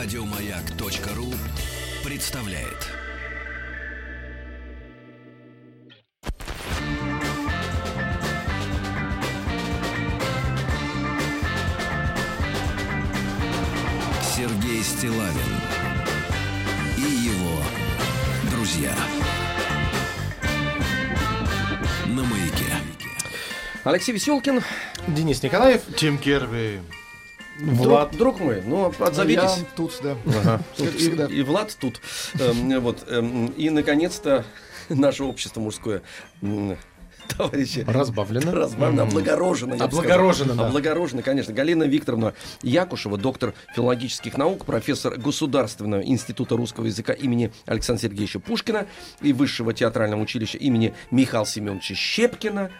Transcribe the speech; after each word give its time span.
Радиомаяк.ру 0.00 1.34
представляет. 2.04 2.86
Сергей 14.22 14.84
Стилавин 14.84 15.32
и 16.96 17.00
его 17.00 17.60
друзья. 18.52 18.94
На 22.06 22.22
маяке. 22.22 22.72
Алексей 23.82 24.12
Веселкин, 24.12 24.62
Денис 25.08 25.42
Николаев. 25.42 25.82
Тим 25.96 26.18
Керби. 26.18 26.82
Влад. 27.58 28.10
друг, 28.10 28.18
друг 28.36 28.40
мой, 28.40 28.62
ну 28.64 28.92
отзовитесь. 28.98 29.58
Я 29.58 29.64
тут, 29.76 29.92
да. 30.02 30.16
Ага. 30.26 30.42
Как 30.42 30.62
Тут 30.76 30.94
всегда. 30.94 31.26
И 31.26 31.42
Влад 31.42 31.76
тут. 31.80 32.00
Эм, 32.38 32.80
Вот. 32.80 33.04
эм, 33.08 33.46
И, 33.56 33.70
наконец-то, 33.70 34.44
наше 34.88 35.24
общество 35.24 35.60
мужское, 35.60 36.02
товарищи, 37.36 37.84
Разбавлено. 37.86 38.52
разбавлено, 38.52 39.02
облагорожено. 39.02 39.74
Облагорожено, 39.84 40.54
да. 40.54 40.66
Облагорожено, 40.68 41.22
конечно. 41.22 41.52
Галина 41.52 41.84
Викторовна 41.84 42.32
Якушева, 42.62 43.18
доктор 43.18 43.54
филологических 43.74 44.38
наук, 44.38 44.64
профессор 44.64 45.16
Государственного 45.18 46.00
института 46.02 46.56
русского 46.56 46.86
языка 46.86 47.12
имени 47.12 47.52
Александра 47.66 48.02
Сергеевича 48.02 48.40
Пушкина 48.40 48.86
и 49.20 49.32
Высшего 49.32 49.74
театрального 49.74 50.22
училища 50.22 50.56
имени 50.58 50.94
Михаила 51.10 51.44
Семеновича 51.46 51.94
Щепкина. 51.94 52.70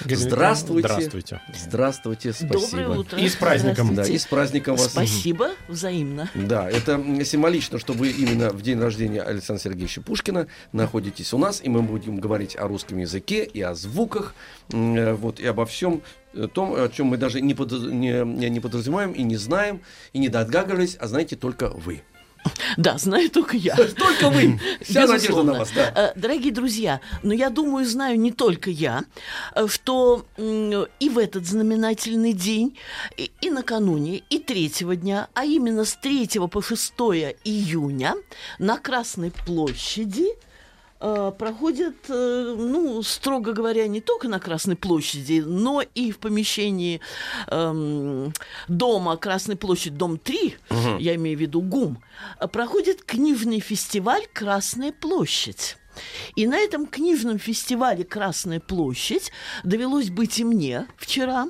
Здравствуйте. 0.00 0.88
Здравствуйте. 0.88 1.40
Здравствуйте, 1.54 2.32
спасибо. 2.32 2.60
Доброе 2.60 2.98
утро. 2.98 3.18
И 3.18 3.28
с 3.28 3.34
праздником. 3.36 3.94
Да, 3.94 4.04
и 4.04 4.18
с 4.18 4.26
праздником 4.26 4.76
вас. 4.76 4.90
Спасибо, 4.90 5.50
взаимно. 5.68 6.30
Да, 6.34 6.68
это 6.70 7.02
символично, 7.24 7.78
что 7.78 7.92
вы 7.92 8.10
именно 8.10 8.50
в 8.50 8.62
день 8.62 8.78
рождения 8.80 9.22
Александра 9.22 9.62
Сергеевича 9.62 10.00
Пушкина 10.02 10.46
находитесь 10.72 11.32
у 11.32 11.38
нас, 11.38 11.60
и 11.62 11.68
мы 11.68 11.82
будем 11.82 12.16
говорить 12.18 12.56
о 12.56 12.66
русском 12.68 12.98
языке 12.98 13.44
и 13.44 13.60
о 13.60 13.74
звуках, 13.74 14.34
э, 14.72 15.12
вот, 15.14 15.40
и 15.40 15.46
обо 15.46 15.66
всем 15.66 16.02
э, 16.34 16.48
том, 16.52 16.74
о 16.74 16.88
чем 16.88 17.06
мы 17.08 17.16
даже 17.16 17.40
не, 17.40 17.52
не- 17.54 18.24
не- 18.24 18.50
не 18.50 18.60
подразумеваем 18.60 19.12
и 19.12 19.22
не 19.22 19.36
знаем, 19.36 19.80
и 20.12 20.18
не 20.18 20.28
догадывались, 20.28 20.96
а 21.00 21.06
знаете 21.06 21.36
только 21.36 21.68
вы. 21.68 22.02
Да, 22.76 22.98
знаю 22.98 23.30
только 23.30 23.56
я. 23.56 23.76
Только 23.96 24.30
вы! 24.30 24.60
Вся 24.80 25.06
надежда 25.06 25.42
на 25.42 25.52
вас, 25.54 25.70
да. 25.74 25.92
Э, 25.94 26.12
Дорогие 26.18 26.52
друзья, 26.52 27.00
но 27.22 27.32
я 27.32 27.50
думаю, 27.50 27.86
знаю 27.86 28.18
не 28.18 28.32
только 28.32 28.70
я, 28.70 29.04
э, 29.54 29.66
что 29.68 30.26
и 30.36 31.08
в 31.08 31.18
этот 31.18 31.46
знаменательный 31.46 32.32
день, 32.32 32.76
и, 33.16 33.30
и 33.40 33.50
накануне, 33.50 34.22
и 34.30 34.38
третьего 34.38 34.96
дня, 34.96 35.28
а 35.34 35.44
именно 35.44 35.84
с 35.84 35.94
3 35.96 36.28
по 36.50 36.62
6 36.62 36.92
июня 37.44 38.14
на 38.58 38.78
Красной 38.78 39.30
площади 39.30 40.26
проходят, 41.32 41.96
э, 42.08 42.54
ну, 42.56 43.02
строго 43.02 43.52
говоря, 43.52 43.88
не 43.88 44.00
только 44.00 44.28
на 44.28 44.38
Красной 44.38 44.76
площади, 44.76 45.42
но 45.44 45.82
и 45.82 46.12
в 46.12 46.18
помещении 46.18 47.00
эм, 47.48 48.32
дома 48.68 49.16
Красной 49.16 49.56
площадь, 49.56 49.96
дом 49.96 50.18
3, 50.18 50.56
я 51.00 51.14
имею 51.16 51.36
в 51.36 51.40
виду 51.40 51.60
ГУМ, 51.60 51.98
э, 52.40 52.48
проходит 52.48 53.02
книжный 53.02 53.60
фестиваль 53.60 54.26
«Красная 54.32 54.92
площадь». 54.92 55.76
И 56.36 56.46
на 56.46 56.58
этом 56.58 56.86
книжном 56.86 57.38
фестивале 57.38 58.04
«Красная 58.04 58.60
площадь» 58.60 59.32
довелось 59.64 60.10
быть 60.10 60.38
и 60.38 60.44
мне 60.44 60.86
вчера. 60.96 61.48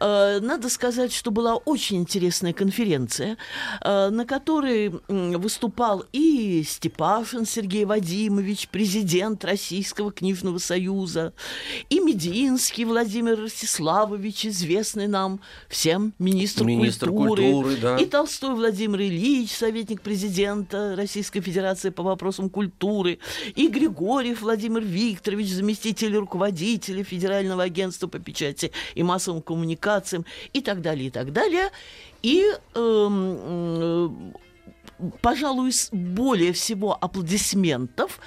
Э, 0.00 0.40
Надо 0.40 0.68
сказать, 0.68 1.12
что 1.12 1.30
была 1.30 1.56
очень 1.56 1.98
интересная 1.98 2.52
конференция, 2.52 3.36
э, 3.80 4.10
на 4.10 4.24
которой 4.24 4.92
выступал 5.08 6.04
и 6.12 6.62
Степашин 6.66 7.46
Сергей 7.46 7.84
Вадимович, 7.84 8.68
президент 8.68 9.44
Российского 9.44 10.12
книжного 10.12 10.58
союза, 10.58 11.32
и 11.88 12.00
Мединский 12.00 12.84
Владимир 12.84 13.38
Ростиславович, 13.40 14.46
известный 14.46 15.06
нам 15.06 15.40
всем 15.68 16.12
министр, 16.18 16.64
Министр 16.64 17.10
культуры, 17.10 17.42
культуры, 17.42 17.76
да. 17.76 17.96
и 17.96 18.06
Толстой 18.06 18.54
Владимир 18.54 19.00
Ильич, 19.00 19.50
советник 19.52 20.02
президента 20.02 20.94
Российской 20.96 21.40
Федерации 21.40 21.90
по 21.90 22.02
вопросам 22.02 22.50
культуры, 22.50 23.18
и 23.60 23.68
Григорьев 23.68 24.40
Владимир 24.40 24.80
Викторович, 24.80 25.48
заместитель 25.48 26.16
руководителя 26.16 27.04
Федерального 27.04 27.64
агентства 27.64 28.06
по 28.06 28.18
печати 28.18 28.72
и 28.94 29.02
массовым 29.02 29.42
коммуникациям, 29.42 30.24
и 30.54 30.62
так 30.62 30.80
далее, 30.80 31.08
и 31.08 31.10
так 31.10 31.30
далее. 31.34 31.68
И 32.22 32.42
эм, 32.74 33.36
э, 33.38 34.08
пожалуй, 35.20 35.72
более 35.92 36.54
всего 36.54 36.96
аплодисментов 36.98 38.18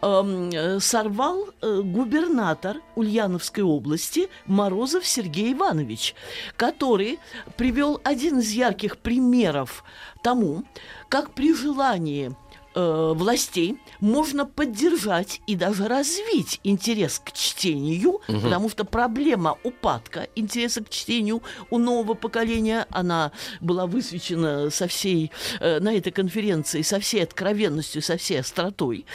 эм, 0.00 0.48
э, 0.48 0.80
сорвал 0.80 1.48
губернатор 1.60 2.78
Ульяновской 2.96 3.64
области 3.64 4.30
Морозов 4.46 5.06
Сергей 5.06 5.52
Иванович, 5.52 6.14
который 6.56 7.18
привел 7.58 8.00
один 8.04 8.38
из 8.38 8.52
ярких 8.52 8.96
примеров 8.96 9.84
тому, 10.22 10.64
как 11.10 11.34
при 11.34 11.52
желании 11.52 12.34
э, 12.74 13.12
властей 13.14 13.78
можно 14.00 14.46
поддержать 14.46 15.40
и 15.46 15.56
даже 15.56 15.88
развить 15.88 16.60
интерес 16.64 17.20
к 17.24 17.32
чтению, 17.32 18.20
потому 18.26 18.68
что 18.68 18.84
проблема 18.84 19.56
упадка 19.62 20.28
интереса 20.34 20.82
к 20.84 20.90
чтению 20.90 21.42
у 21.70 21.78
нового 21.78 22.14
поколения, 22.14 22.86
она 22.90 23.32
была 23.60 23.86
высвечена 23.86 24.70
со 24.70 24.86
всей, 24.86 25.30
э, 25.60 25.80
на 25.80 25.94
этой 25.94 26.12
конференции 26.12 26.82
со 26.82 27.00
всей 27.00 27.22
откровенностью, 27.22 28.02
со 28.02 28.16
всей 28.16 28.40
остротой. 28.40 29.06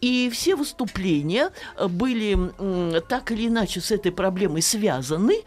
И 0.00 0.30
все 0.32 0.56
выступления 0.56 1.50
были 1.88 2.38
так 3.08 3.32
или 3.32 3.48
иначе 3.48 3.80
с 3.80 3.90
этой 3.90 4.12
проблемой 4.12 4.62
связаны, 4.62 5.42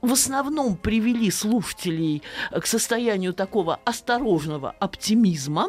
в 0.00 0.12
основном 0.12 0.76
привели 0.76 1.30
слушателей 1.30 2.22
э, 2.50 2.60
к 2.60 2.66
состоянию 2.66 3.32
такого 3.32 3.80
осторожного 3.84 4.74
оптимизма, 4.80 5.68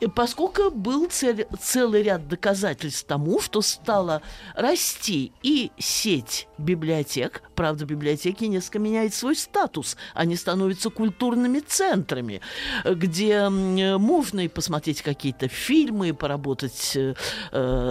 и- 0.00 0.06
поскольку 0.06 0.70
был 0.70 1.06
цель- 1.08 1.46
целый 1.60 2.02
ряд 2.02 2.28
доказательств 2.28 3.04
тому, 3.06 3.40
что 3.40 3.60
стала 3.62 4.22
расти 4.54 5.32
и 5.42 5.70
сеть 5.78 6.48
библиотек. 6.58 7.42
Правда, 7.54 7.84
библиотеки 7.84 8.44
несколько 8.44 8.78
меняют 8.78 9.14
свой 9.14 9.34
статус. 9.36 9.96
Они 10.14 10.36
становятся 10.36 10.90
культурными 10.90 11.60
центрами, 11.60 12.40
э, 12.84 12.94
где 12.94 13.48
можно 13.48 14.40
и 14.40 14.48
посмотреть 14.48 15.02
какие-то 15.02 15.48
фильмы, 15.48 16.08
и 16.10 16.12
поработать 16.12 16.92
э, 16.96 17.14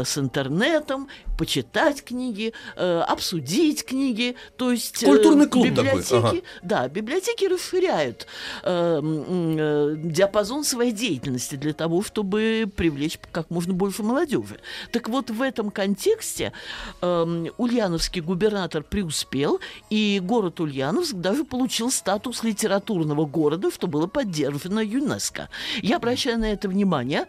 с 0.05 0.17
интернетом, 0.17 1.07
почитать 1.37 2.03
книги, 2.03 2.53
э, 2.75 2.99
обсудить 3.07 3.83
книги. 3.85 4.35
То 4.57 4.71
есть 4.71 5.03
э, 5.03 5.07
Культурный 5.47 5.71
клуб 5.71 5.75
такой, 5.75 5.99
библиотеки, 6.01 6.37
ага. 6.37 6.37
да, 6.61 6.87
библиотеки 6.87 7.45
расширяют 7.45 8.27
э, 8.63 9.01
э, 9.01 9.95
диапазон 9.97 10.63
своей 10.63 10.91
деятельности 10.91 11.55
для 11.55 11.73
того, 11.73 12.01
чтобы 12.03 12.71
привлечь 12.75 13.19
как 13.31 13.49
можно 13.49 13.73
больше 13.73 14.03
молодежи. 14.03 14.59
Так 14.91 15.09
вот, 15.09 15.29
в 15.29 15.41
этом 15.41 15.71
контексте 15.71 16.53
эм, 17.01 17.49
ульяновский 17.57 18.21
губернатор 18.21 18.83
преуспел, 18.83 19.59
и 19.89 20.19
город 20.23 20.59
Ульяновск 20.59 21.13
даже 21.15 21.43
получил 21.43 21.91
статус 21.91 22.43
литературного 22.43 23.25
города, 23.25 23.71
что 23.71 23.87
было 23.87 24.07
поддержано 24.07 24.79
ЮНЕСКо. 24.79 25.49
Я 25.81 25.97
обращаю 25.97 26.39
на 26.39 26.51
это 26.51 26.67
внимание 26.67 27.25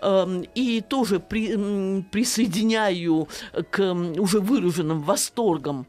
эм, 0.00 0.44
и 0.54 0.80
тоже 0.80 1.20
при- 1.20 2.02
присоединяю 2.10 3.28
к 3.70 3.92
уже 3.92 4.40
выраженным 4.40 5.02
восторгам 5.02 5.86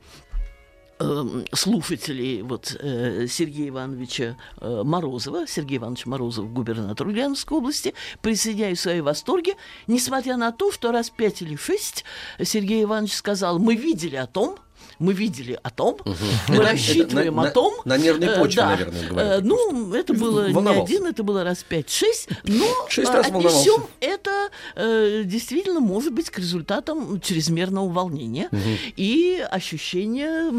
слушателей 1.54 2.42
вот, 2.42 2.76
э, 2.80 3.28
Сергея 3.28 3.70
Ивановича 3.70 4.38
э, 4.60 4.82
Морозова, 4.84 5.48
Сергея 5.48 5.80
Ивановича 5.80 6.10
Морозова, 6.10 6.48
губернатор 6.48 7.08
Ульяновской 7.08 7.58
области, 7.58 7.94
присоединяю 8.22 8.76
свои 8.76 9.02
восторги, 9.02 9.56
несмотря 9.88 10.38
на 10.38 10.52
то, 10.52 10.72
что 10.72 10.92
раз 10.92 11.10
пять 11.10 11.42
или 11.42 11.56
шесть 11.56 12.06
Сергей 12.42 12.84
Иванович 12.84 13.14
сказал, 13.14 13.60
мы 13.60 13.76
видели 13.76 14.16
о 14.16 14.28
том, 14.28 14.58
мы 15.02 15.14
видели 15.14 15.60
о 15.64 15.70
том, 15.70 15.98
мы 16.48 16.56
Это 16.56 16.64
рассчитываем 16.64 17.36
на- 17.36 17.42
о 17.42 17.46
на- 17.46 17.52
том. 17.52 17.74
на 17.86 17.98
нервной 17.98 18.28
э, 18.28 18.40
почве, 18.40 18.62
да. 18.62 18.70
наверное, 18.70 19.10
говорят 19.10 19.40
Э, 19.40 19.42
Ну, 19.44 19.94
это 19.94 20.14
было 20.14 20.48
не 20.48 20.54
Волновался. 20.54 20.84
один, 20.94 21.06
это 21.08 21.24
было 21.24 21.44
раз 21.44 21.64
пять-шесть, 21.68 22.30
но 22.44 22.66
Шесть 22.90 23.10
э, 23.12 23.14
раз 23.14 23.28
отнесем 23.28 23.84
это 24.00 24.50
э, 24.76 25.24
действительно 25.26 25.80
может 25.80 26.14
быть 26.14 26.30
к 26.30 26.38
результатам 26.40 27.20
чрезмерного 27.20 27.90
волнения 27.90 28.50
и 28.96 29.44
ощущения 29.52 30.52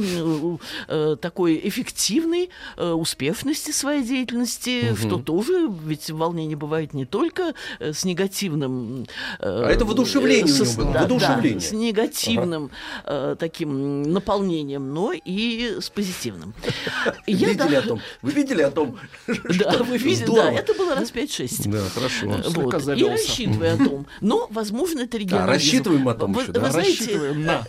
э, 0.89 1.17
такой 1.21 1.61
эффективной 1.65 2.51
э, 2.77 2.91
успешности 2.93 3.71
своей 3.71 4.03
деятельности, 4.03 4.95
что 4.97 5.19
тоже, 5.19 5.69
ведь 5.85 6.11
волнение 6.11 6.57
бывает 6.57 6.95
не 6.95 7.05
только 7.07 7.55
с 7.81 8.05
негативным... 8.05 9.07
э, 9.39 9.65
А 9.65 9.69
это 9.71 9.85
воодушевление 9.85 10.45
у 10.45 10.57
него 10.57 10.65
со- 10.65 10.77
было, 10.79 10.93
да, 10.93 11.07
да, 11.07 11.61
с 11.61 11.73
негативным 11.73 12.71
э, 13.05 13.37
таким 13.39 14.03
м, 14.03 14.03
наполнением, 14.33 14.93
но 14.93 15.13
и 15.13 15.77
с 15.81 15.91
позитивным. 15.91 16.55
Я 17.27 17.49
видели 17.49 17.57
да- 17.75 17.79
о 17.79 17.83
том? 17.83 18.01
Вы 18.23 18.33
видели 18.33 18.63
о 18.63 18.71
том? 18.71 18.99
Да, 19.27 19.83
вы 19.83 19.97
видели, 19.99 20.27
да, 20.27 20.33
Здорово. 20.33 20.57
это 20.59 20.75
было 20.75 20.95
раз 20.95 21.13
5-6. 21.13 21.71
Да, 21.71 21.79
хорошо. 21.95 22.27
Э, 22.27 22.43
Вот. 22.49 22.99
И 22.99 23.05
рассчитывая 23.05 23.75
о 23.75 23.79
том. 23.79 24.07
Но, 24.21 24.49
возможно, 24.51 25.01
это 25.01 25.19
регионализм. 25.19 25.53
рассчитываем 25.53 26.09
о 26.09 26.15
том 26.15 26.33
Вы, 26.33 26.43
еще, 26.43 26.53
да? 26.53 26.61
вы 26.61 26.71
знаете, 26.71 26.99
Рассчитываем 26.99 27.45
на. 27.45 27.67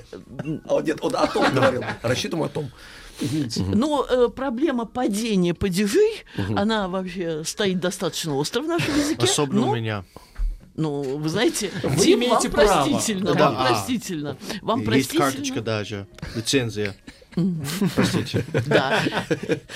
А, 0.68 0.82
нет, 0.82 0.98
он 1.02 1.16
о 1.16 1.28
том 1.28 1.54
говорил. 1.54 1.84
Рассчитываем 2.02 2.46
о 2.46 2.50
том. 2.50 2.72
Но 3.58 4.06
э, 4.10 4.30
проблема 4.30 4.86
падения 4.86 5.54
падежей, 5.54 6.24
она 6.56 6.88
вообще 6.88 7.44
стоит 7.46 7.80
достаточно 7.80 8.36
остро 8.36 8.62
в 8.62 8.68
нашем 8.68 8.96
языке. 8.98 9.24
Особенно 9.24 9.62
но, 9.62 9.70
у 9.72 9.76
меня. 9.76 10.04
Ну, 10.76 11.18
вы 11.18 11.30
знаете, 11.30 11.70
Вы 11.84 12.04
Дим, 12.04 12.20
вам 12.20 12.30
имеете 12.30 12.50
право. 12.50 12.90
простительно, 12.90 13.34
Да. 13.34 13.52
вам 13.52 13.56
А. 13.60 13.68
простительно. 13.68 14.38
Вам 14.62 14.80
Есть 14.80 14.88
простительно. 14.90 15.24
карточка 15.26 15.62
даже, 15.62 16.08
лицензия. 16.36 16.96
Простите. 17.96 18.46
Да, 18.68 19.02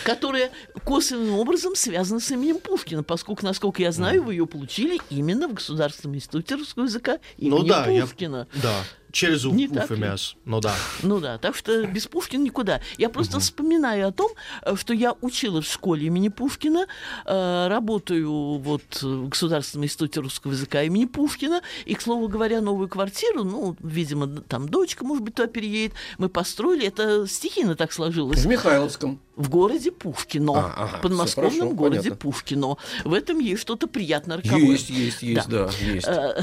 которая 0.03 0.51
косвенным 0.83 1.35
образом 1.39 1.75
связана 1.75 2.19
с 2.19 2.29
именем 2.31 2.59
Пушкина, 2.59 3.03
поскольку, 3.03 3.45
насколько 3.45 3.81
я 3.81 3.91
знаю, 3.91 4.23
вы 4.23 4.33
ее 4.33 4.45
получили 4.45 4.99
именно 5.09 5.47
в 5.47 5.53
Государственном 5.55 6.15
институте 6.15 6.55
русского 6.55 6.83
языка 6.83 7.17
имени 7.37 7.59
Ну 7.59 7.63
да, 7.65 7.87
я- 7.87 8.01
Пушкина. 8.03 8.47
Да, 8.61 8.73
через 9.11 9.45
У- 9.45 9.51
Не 9.53 9.67
ли? 9.67 9.79
УФМС. 9.79 10.33
Ну 10.45 10.59
да. 10.59 10.73
Ну 11.03 11.19
да, 11.19 11.37
так 11.37 11.55
что 11.55 11.85
без 11.85 12.07
Пушкина 12.07 12.43
никуда. 12.43 12.81
Я 12.97 13.09
просто 13.09 13.39
вспоминаю 13.39 14.07
о 14.07 14.11
том, 14.11 14.31
что 14.75 14.93
я 14.93 15.13
училась 15.21 15.65
в 15.65 15.71
школе 15.73 16.07
имени 16.07 16.29
Пушкина, 16.29 16.87
э, 17.25 17.67
работаю 17.67 18.57
вот 18.57 19.01
в 19.01 19.29
Государственном 19.29 19.85
институте 19.85 20.19
русского 20.19 20.51
языка 20.51 20.83
имени 20.83 21.05
Пушкина, 21.05 21.61
и, 21.85 21.93
к 21.95 22.01
слову 22.01 22.27
говоря, 22.27 22.61
новую 22.61 22.89
квартиру, 22.89 23.43
ну, 23.43 23.75
видимо, 23.81 24.27
там 24.27 24.69
дочка, 24.69 25.05
может 25.05 25.23
быть, 25.23 25.35
туда 25.35 25.47
переедет, 25.47 25.93
мы 26.17 26.29
построили, 26.29 26.85
это 26.87 27.27
стихийно 27.27 27.75
так 27.75 27.91
сложилось, 27.91 28.39
В 28.39 28.47
Михайловском. 28.47 29.19
В 29.37 29.49
городе 29.49 29.91
Пушкино, 29.91 30.53
А, 30.55 30.73
ага, 30.75 30.97
в 30.97 31.01
подмосковном 31.01 31.51
хорошо, 31.51 31.75
городе 31.75 31.97
понятно. 32.09 32.15
Пушкино. 32.17 32.77
В 33.05 33.13
этом 33.13 33.39
есть 33.39 33.61
что-то 33.61 33.87
приятно 33.87 34.37
роковое. 34.37 34.59
Есть, 34.59 34.89
есть, 34.89 35.21
есть, 35.21 35.47
да, 35.47 35.69
есть. 35.79 36.07
Э, 36.07 36.41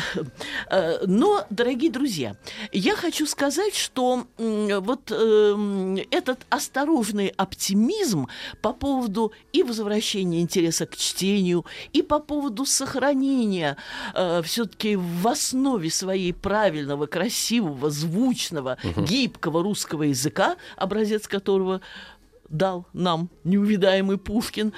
э, 0.70 1.05
Но, 1.06 1.44
дорогие 1.50 1.91
друзья, 1.91 2.37
я 2.73 2.94
хочу 2.94 3.26
сказать, 3.26 3.75
что 3.75 4.26
вот 4.38 5.11
эм, 5.11 5.99
этот 6.11 6.46
осторожный 6.50 7.29
оптимизм 7.37 8.29
по 8.62 8.73
поводу 8.73 9.32
и 9.52 9.62
возвращения 9.64 10.41
интереса 10.41 10.87
к 10.87 10.96
чтению, 10.96 11.64
и 11.93 12.02
по 12.02 12.20
поводу 12.20 12.64
сохранения 12.64 13.76
все-таки 14.44 14.96
в 14.96 15.26
основе 15.26 15.91
своей 15.91 16.32
правильного, 16.32 17.06
красивого, 17.06 17.91
звучного, 17.91 18.79
гибкого 18.96 19.62
русского 19.62 20.05
языка, 20.05 20.56
образец 20.76 21.26
которого 21.26 21.81
дал 22.55 22.87
нам 22.93 23.31
неувидаемый 23.43 24.17
Пушкин. 24.17 24.73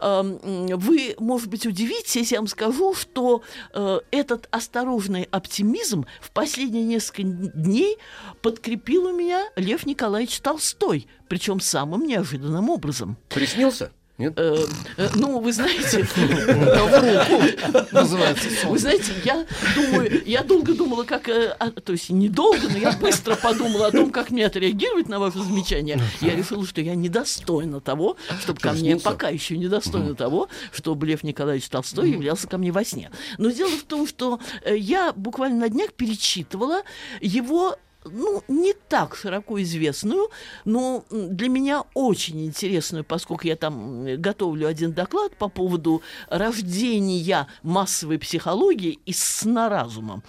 Вы, 0.00 1.14
может 1.18 1.48
быть, 1.48 1.64
удивитесь, 1.64 2.32
я 2.32 2.38
вам 2.38 2.48
скажу, 2.48 2.94
что 2.94 3.42
э, 3.72 4.00
этот 4.10 4.48
осторожный 4.50 5.28
оптимизм 5.30 6.06
в 6.20 6.30
последние 6.32 6.84
несколько 6.84 7.22
дней 7.22 7.96
подкрепил 8.42 9.06
у 9.06 9.16
меня 9.16 9.48
Лев 9.56 9.86
Николаевич 9.86 10.40
Толстой, 10.40 11.06
причем 11.28 11.60
самым 11.60 12.06
неожиданным 12.06 12.68
образом. 12.68 13.16
Приснился? 13.28 13.92
Нет? 14.20 14.34
Э, 14.36 14.66
э, 14.98 15.08
ну, 15.14 15.40
вы 15.40 15.50
знаете, 15.50 16.06
Называется 17.90 18.48
вы 18.66 18.78
знаете, 18.78 19.12
я 19.24 19.46
думаю, 19.74 20.22
я 20.26 20.44
долго 20.44 20.74
думала, 20.74 21.04
как, 21.04 21.30
э, 21.30 21.56
а, 21.58 21.70
то 21.70 21.92
есть 21.92 22.10
недолго, 22.10 22.68
но 22.68 22.76
я 22.76 22.92
быстро 22.92 23.34
подумала 23.34 23.86
о 23.86 23.90
том, 23.90 24.10
как 24.10 24.30
мне 24.30 24.44
отреагировать 24.44 25.08
на 25.08 25.18
ваше 25.18 25.38
замечание. 25.38 25.98
Я 26.20 26.36
решила, 26.36 26.66
что 26.66 26.82
я 26.82 26.94
недостойна 26.94 27.80
того, 27.80 28.18
чтобы 28.42 28.60
ко 28.60 28.72
мне, 28.72 28.98
пока 28.98 29.30
еще 29.30 29.56
недостойна 29.56 30.14
того, 30.14 30.48
чтобы 30.70 31.06
Лев 31.06 31.22
Николаевич 31.22 31.70
Толстой 31.70 32.10
являлся 32.10 32.46
ко 32.46 32.58
мне 32.58 32.72
во 32.72 32.84
сне. 32.84 33.10
Но 33.38 33.48
дело 33.50 33.70
в 33.70 33.84
том, 33.84 34.06
что 34.06 34.38
я 34.66 35.14
буквально 35.14 35.60
на 35.60 35.68
днях 35.70 35.94
перечитывала 35.94 36.82
его 37.22 37.78
ну, 38.04 38.42
не 38.48 38.72
так 38.72 39.14
широко 39.16 39.60
известную, 39.62 40.30
но 40.64 41.04
для 41.10 41.48
меня 41.48 41.84
очень 41.94 42.46
интересную, 42.46 43.04
поскольку 43.04 43.46
я 43.46 43.56
там 43.56 44.06
м, 44.06 44.20
готовлю 44.22 44.66
один 44.68 44.92
доклад 44.92 45.36
по 45.36 45.48
поводу 45.48 46.02
рождения 46.28 47.46
массовой 47.62 48.18
психологии 48.18 48.98
из 49.04 49.22
сна 49.22 49.68
разума. 49.68 50.22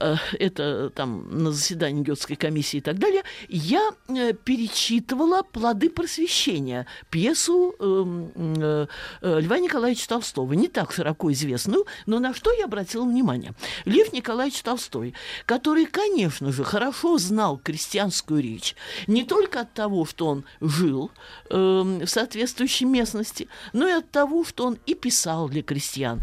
Э, 0.00 0.16
Это 0.38 0.90
там 0.90 1.44
на 1.44 1.52
заседании 1.52 2.02
Гетской 2.02 2.36
комиссии 2.36 2.78
и 2.78 2.80
так 2.80 2.98
далее. 2.98 3.22
Я 3.48 3.90
э, 4.08 4.32
перечитывала 4.32 5.42
«Плоды 5.42 5.90
просвещения», 5.90 6.86
пьесу 7.10 7.74
эм, 7.78 8.32
э, 8.36 8.86
э, 9.22 9.40
Льва 9.40 9.58
Николаевича 9.58 10.08
Толстого, 10.08 10.52
не 10.54 10.68
так 10.68 10.92
широко 10.92 11.32
известную, 11.32 11.86
но 12.06 12.18
на 12.18 12.34
что 12.34 12.52
я 12.52 12.64
обратила 12.64 13.04
внимание? 13.04 13.54
Лев 13.84 14.12
Николаевич 14.12 14.60
Толстой, 14.62 15.14
который, 15.46 15.86
конечно 15.86 16.50
же, 16.52 16.64
хорошо 16.64 16.95
знал 17.18 17.58
крестьянскую 17.58 18.42
речь, 18.42 18.74
не 19.06 19.24
только 19.24 19.60
от 19.60 19.72
того, 19.74 20.04
что 20.04 20.26
он 20.26 20.44
жил 20.60 21.10
эм, 21.50 22.00
в 22.00 22.08
соответствующей 22.08 22.84
местности, 22.84 23.48
но 23.72 23.88
и 23.88 23.92
от 23.92 24.10
того, 24.10 24.44
что 24.44 24.66
он 24.66 24.78
и 24.86 24.94
писал 24.94 25.48
для 25.48 25.62
крестьян, 25.62 26.22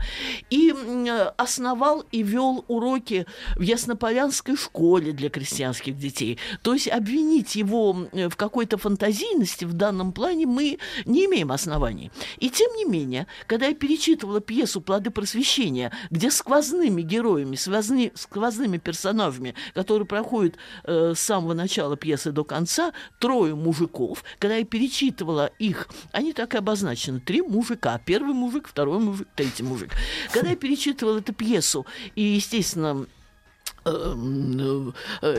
и 0.49 0.73
э, 0.73 1.31
основал 1.37 2.05
и 2.11 2.23
вел 2.23 2.65
уроки 2.67 3.25
в 3.55 3.61
Яснополянской 3.61 4.55
школе 4.55 5.11
для 5.11 5.29
крестьянских 5.29 5.97
детей. 5.97 6.37
То 6.61 6.73
есть 6.73 6.87
обвинить 6.87 7.55
его 7.55 7.93
в 7.93 8.35
какой-то 8.35 8.77
фантазийности 8.77 9.65
в 9.65 9.73
данном 9.73 10.11
плане 10.11 10.45
мы 10.45 10.79
не 11.05 11.25
имеем 11.25 11.51
оснований. 11.51 12.11
И 12.39 12.49
тем 12.49 12.73
не 12.75 12.85
менее, 12.85 13.27
когда 13.47 13.67
я 13.67 13.75
перечитывала 13.75 14.41
пьесу 14.41 14.81
«Плоды 14.81 15.09
просвещения», 15.09 15.91
где 16.09 16.31
сквозными 16.31 17.01
героями, 17.01 17.55
сквозны- 17.55 18.11
сквозными 18.15 18.77
персонажами, 18.77 19.55
которые 19.73 20.05
проходят 20.05 20.55
э, 20.83 21.13
с 21.15 21.19
самого 21.19 21.53
начала 21.53 21.97
пьесы 21.97 22.31
до 22.31 22.43
конца, 22.43 22.93
трое 23.19 23.55
мужиков, 23.55 24.23
когда 24.39 24.57
я 24.57 24.65
перечитывала 24.65 25.51
их, 25.59 25.87
они 26.11 26.33
так 26.33 26.53
и 26.53 26.57
обозначены, 26.57 27.19
три 27.19 27.41
мужика, 27.41 27.99
первый 28.05 28.33
мужик, 28.33 28.67
второй 28.67 28.99
мужик, 28.99 29.27
третий 29.35 29.63
мужик. 29.63 29.91
Когда 30.31 30.49
я 30.49 30.55
перечитывала 30.55 31.19
эту 31.19 31.33
пьесу, 31.33 31.85
и, 32.15 32.21
естественно, 32.21 33.05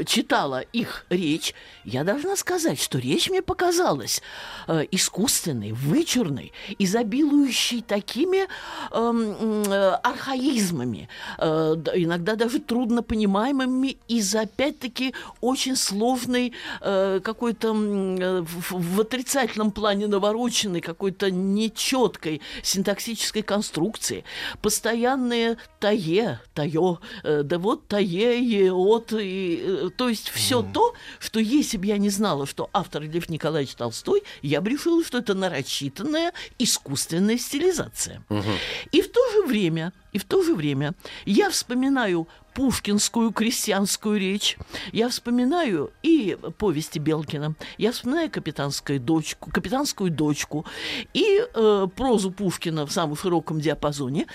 читала 0.06 0.60
их 0.60 1.06
речь, 1.10 1.54
я 1.84 2.04
должна 2.04 2.36
сказать, 2.36 2.80
что 2.80 2.98
речь 2.98 3.30
мне 3.30 3.42
показалась 3.42 4.22
э, 4.66 4.84
искусственной, 4.90 5.72
вычурной, 5.72 6.52
изобилующей 6.78 7.82
такими 7.82 8.46
э, 8.90 9.98
архаизмами, 10.02 11.08
э, 11.38 11.74
да, 11.76 11.92
иногда 11.94 12.36
даже 12.36 12.60
трудно 12.60 13.02
понимаемыми 13.02 13.98
из 14.08 14.34
опять-таки 14.34 15.14
очень 15.40 15.76
сложной 15.76 16.52
э, 16.80 17.20
какой-то 17.22 17.74
э, 17.74 18.42
в, 18.42 19.00
отрицательном 19.00 19.70
плане 19.70 20.06
навороченной 20.06 20.80
какой-то 20.80 21.30
нечеткой 21.30 22.40
синтаксической 22.62 23.42
конструкции, 23.42 24.24
постоянные 24.62 25.58
тае, 25.80 26.40
тае, 26.54 26.98
э, 27.22 27.42
да 27.42 27.58
вот 27.58 27.86
тае, 27.88 28.33
е, 28.38 28.70
от, 28.72 29.12
и, 29.12 29.62
э, 29.62 29.90
то 29.96 30.08
есть 30.08 30.28
все 30.30 30.62
то, 30.62 30.94
что 31.18 31.40
если 31.40 31.76
бы 31.76 31.86
я 31.86 31.98
не 31.98 32.10
знала, 32.10 32.46
что 32.46 32.70
автор 32.72 33.02
Лев 33.02 33.28
Николаевич 33.28 33.74
Толстой, 33.74 34.22
я 34.42 34.60
бы 34.60 34.70
решила, 34.70 35.04
что 35.04 35.18
это 35.18 35.34
нарочитанная 35.34 36.32
искусственная 36.58 37.38
стилизация. 37.38 38.22
И 38.92 39.02
в 39.02 39.10
то 39.10 39.20
же 39.32 39.46
время, 39.46 39.92
и 40.14 40.18
в 40.18 40.24
то 40.24 40.42
же 40.42 40.54
время 40.54 40.94
я 41.26 41.50
вспоминаю 41.50 42.26
пушкинскую 42.54 43.32
крестьянскую 43.32 44.18
речь, 44.18 44.56
я 44.92 45.08
вспоминаю 45.08 45.90
и 46.02 46.38
повести 46.56 46.98
Белкина, 47.00 47.56
я 47.78 47.92
вспоминаю 47.92 48.30
капитанскую 48.30 49.00
дочку, 49.00 49.50
капитанскую 49.50 50.10
дочку 50.10 50.64
и 51.12 51.42
э, 51.42 51.86
прозу 51.94 52.30
Пушкина 52.30 52.86
в 52.86 52.92
самом 52.92 53.16
широком 53.16 53.60
диапазоне. 53.60 54.26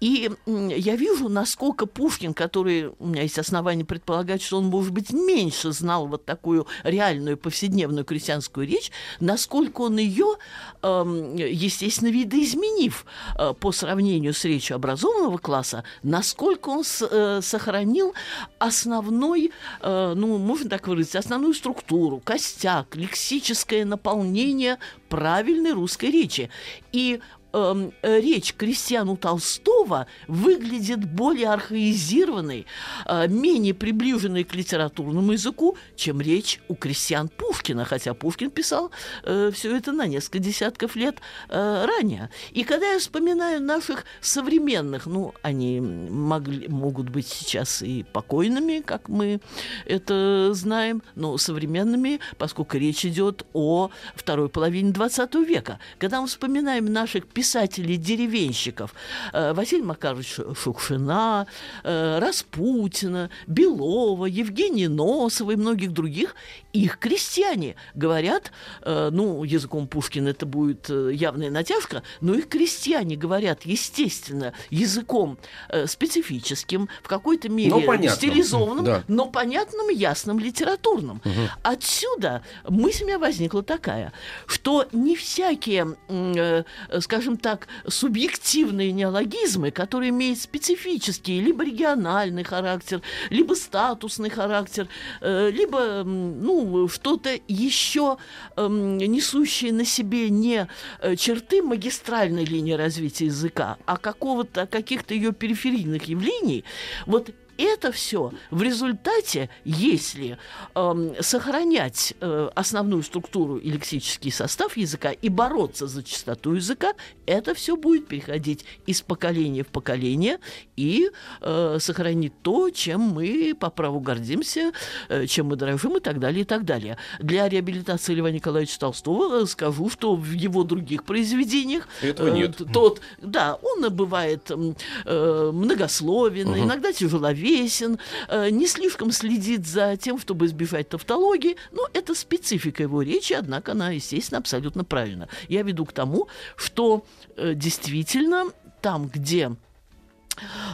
И 0.00 0.30
я 0.46 0.96
вижу, 0.96 1.28
насколько 1.28 1.84
Пушкин, 1.86 2.32
который, 2.32 2.88
у 2.98 3.06
меня 3.06 3.22
есть 3.22 3.38
основания 3.38 3.84
предполагать, 3.84 4.42
что 4.42 4.56
он, 4.58 4.64
может 4.64 4.92
быть, 4.92 5.12
меньше 5.12 5.72
знал 5.72 6.06
вот 6.06 6.24
такую 6.24 6.66
реальную 6.84 7.36
повседневную 7.36 8.04
крестьянскую 8.04 8.66
речь, 8.66 8.90
насколько 9.20 9.82
он 9.82 9.98
ее, 9.98 10.36
эм, 10.82 11.36
естественно, 11.36 12.08
видоизменив 12.08 13.04
э, 13.38 13.52
по 13.52 13.72
сравнению 13.72 14.32
с 14.32 14.42
речью 14.44 14.76
образованного 15.20 15.38
класса, 15.38 15.84
насколько 16.02 16.70
он 16.70 16.84
с- 16.84 17.06
э, 17.10 17.40
сохранил 17.42 18.14
основной, 18.58 19.50
э, 19.82 20.14
ну, 20.16 20.38
можно 20.38 20.70
так 20.70 20.88
выразить, 20.88 21.16
основную 21.16 21.54
структуру, 21.54 22.20
костяк, 22.24 22.96
лексическое 22.96 23.84
наполнение 23.84 24.78
правильной 25.08 25.72
русской 25.72 26.10
речи. 26.10 26.50
И 26.92 27.20
э, 27.52 27.90
речь 28.20 28.54
крестьян 28.54 29.08
у 29.08 29.16
Толстого 29.16 30.06
выглядит 30.28 31.04
более 31.04 31.48
архаизированной, 31.48 32.66
э, 33.06 33.28
менее 33.28 33.74
приближенной 33.74 34.44
к 34.44 34.54
литературному 34.54 35.32
языку, 35.32 35.76
чем 35.96 36.20
речь 36.20 36.60
у 36.68 36.74
крестьян 36.74 37.28
Пушкина, 37.28 37.84
хотя 37.84 38.14
Пушкин 38.14 38.50
писал 38.50 38.90
э, 39.24 39.50
все 39.52 39.76
это 39.76 39.92
на 39.92 40.06
несколько 40.06 40.38
десятков 40.38 40.96
лет 40.96 41.16
э, 41.48 41.84
ранее. 41.86 42.30
И 42.52 42.64
когда 42.64 42.92
я 42.92 42.98
вспоминаю 42.98 43.62
наших 43.62 44.04
современных, 44.20 45.06
ну, 45.06 45.34
они 45.42 45.80
могли, 45.80 46.68
могут 46.68 47.08
быть 47.08 47.26
сейчас 47.26 47.82
и 47.82 48.04
покойными, 48.12 48.80
как 48.80 49.08
мы 49.08 49.40
это 49.86 50.52
знаем, 50.54 51.02
но 51.14 51.36
современными, 51.38 52.20
поскольку 52.38 52.76
речь 52.76 53.04
идет 53.04 53.46
о 53.52 53.90
второй 54.14 54.48
половине 54.48 54.92
20 54.92 55.34
века. 55.46 55.78
Когда 55.98 56.20
мы 56.20 56.26
вспоминаем 56.26 56.86
наших 56.86 57.26
писателей-деревенщиков, 57.40 58.90
э, 59.32 59.54
Василия 59.54 59.84
Макаровича 59.84 60.54
Шукшина, 60.54 61.46
э, 61.84 62.18
Распутина, 62.18 63.30
Белова, 63.46 64.26
Евгения 64.26 64.90
Носова 64.90 65.52
и 65.52 65.56
многих 65.56 65.92
других, 65.92 66.34
их 66.72 66.98
крестьяне 66.98 67.76
говорят, 67.94 68.52
э, 68.82 69.10
ну, 69.12 69.42
языком 69.44 69.88
Пушкина 69.88 70.28
это 70.28 70.46
будет 70.46 70.88
э, 70.90 71.10
явная 71.12 71.50
натяжка, 71.50 72.02
но 72.20 72.34
их 72.34 72.48
крестьяне 72.48 73.16
говорят, 73.16 73.62
естественно, 73.64 74.52
языком 74.70 75.38
э, 75.68 75.86
специфическим, 75.86 76.88
в 77.02 77.08
какой-то 77.08 77.48
мере 77.48 77.70
Но 77.70 77.80
понятным. 77.80 78.10
стилизованным, 78.16 78.84
Да. 78.84 79.04
но 79.08 79.26
понятным, 79.26 79.88
ясным, 79.88 80.38
литературным. 80.38 81.22
Отсюда 81.62 82.42
мысль 82.68 83.04
у 83.04 83.06
меня 83.06 83.18
возникла 83.18 83.62
такая, 83.62 84.12
что 84.46 84.86
не 84.92 85.16
всякие, 85.16 85.96
э, 86.08 86.62
скажем 87.00 87.36
так, 87.36 87.66
субъективные 87.86 88.92
неологизмы, 88.92 89.70
которые 89.70 90.10
имеют 90.10 90.38
специфический, 90.40 91.40
либо 91.40 91.64
региональный 91.64 92.44
характер, 92.44 93.02
либо 93.30 93.54
статусный 93.54 94.30
характер, 94.30 94.88
э, 95.20 95.50
либо, 95.50 95.78
м, 95.78 96.40
ну, 96.64 96.88
что-то 96.88 97.38
еще 97.48 98.18
эм, 98.56 98.98
несущее 98.98 99.72
на 99.72 99.84
себе 99.84 100.30
не 100.30 100.68
э, 101.00 101.16
черты 101.16 101.62
магистральной 101.62 102.44
линии 102.44 102.72
развития 102.72 103.26
языка, 103.26 103.76
а 103.86 103.96
какого-то, 103.96 104.66
каких-то 104.66 105.14
ее 105.14 105.32
периферийных 105.32 106.04
явлений, 106.04 106.64
вот 107.06 107.30
это 107.62 107.92
все 107.92 108.32
в 108.50 108.62
результате, 108.62 109.50
если 109.64 110.38
эм, 110.74 111.14
сохранять 111.20 112.14
э, 112.20 112.50
основную 112.54 113.02
структуру 113.02 113.56
и 113.56 113.70
лексический 113.70 114.32
состав 114.32 114.76
языка 114.76 115.10
и 115.10 115.28
бороться 115.28 115.86
за 115.86 116.02
чистоту 116.02 116.54
языка, 116.54 116.92
это 117.26 117.54
все 117.54 117.76
будет 117.76 118.06
переходить 118.06 118.64
из 118.86 119.02
поколения 119.02 119.62
в 119.62 119.68
поколение 119.68 120.38
и 120.76 121.10
э, 121.40 121.76
сохранить 121.80 122.32
то, 122.42 122.70
чем 122.70 123.00
мы 123.00 123.54
по 123.58 123.70
праву 123.70 124.00
гордимся, 124.00 124.72
э, 125.08 125.26
чем 125.26 125.46
мы 125.46 125.56
дорожим 125.56 125.96
и 125.96 126.00
так 126.00 126.18
далее, 126.18 126.42
и 126.42 126.44
так 126.44 126.64
далее. 126.64 126.96
Для 127.18 127.48
реабилитации 127.48 128.14
Льва 128.14 128.30
Николаевича 128.30 128.78
Толстого 128.78 129.42
э, 129.42 129.46
скажу, 129.46 129.90
что 129.90 130.14
в 130.16 130.32
его 130.32 130.64
других 130.64 131.04
произведениях 131.04 131.88
Этого 132.02 132.28
э, 132.28 132.32
нет. 132.32 132.60
тот, 132.72 133.00
да, 133.20 133.58
он 133.62 133.84
э, 133.84 133.90
бывает 133.90 134.50
э, 134.50 135.50
многословен, 135.52 136.54
иногда 136.56 136.92
тяжеловесен, 136.92 137.49
э, 137.50 138.50
не 138.50 138.66
слишком 138.66 139.12
следит 139.12 139.66
за 139.66 139.96
тем, 139.96 140.18
чтобы 140.18 140.46
избежать 140.46 140.88
тавтологии, 140.88 141.56
но 141.72 141.88
это 141.92 142.14
специфика 142.14 142.82
его 142.82 143.02
речи, 143.02 143.32
однако 143.32 143.72
она, 143.72 143.90
естественно, 143.90 144.38
абсолютно 144.38 144.84
правильна. 144.84 145.28
Я 145.48 145.62
веду 145.62 145.84
к 145.84 145.92
тому, 145.92 146.28
что 146.56 147.04
э, 147.36 147.54
действительно 147.54 148.46
там, 148.80 149.08
где 149.08 149.56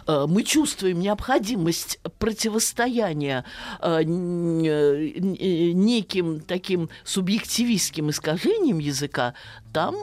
э, 0.07 0.27
мы 0.29 0.43
чувствуем 0.43 1.01
необходимость 1.01 1.99
противостояния 2.19 3.45
неким 5.75 6.41
таким 6.41 6.89
субъективистским 7.05 8.11
искажением 8.11 8.79
языка, 8.79 9.35
там 9.77 9.95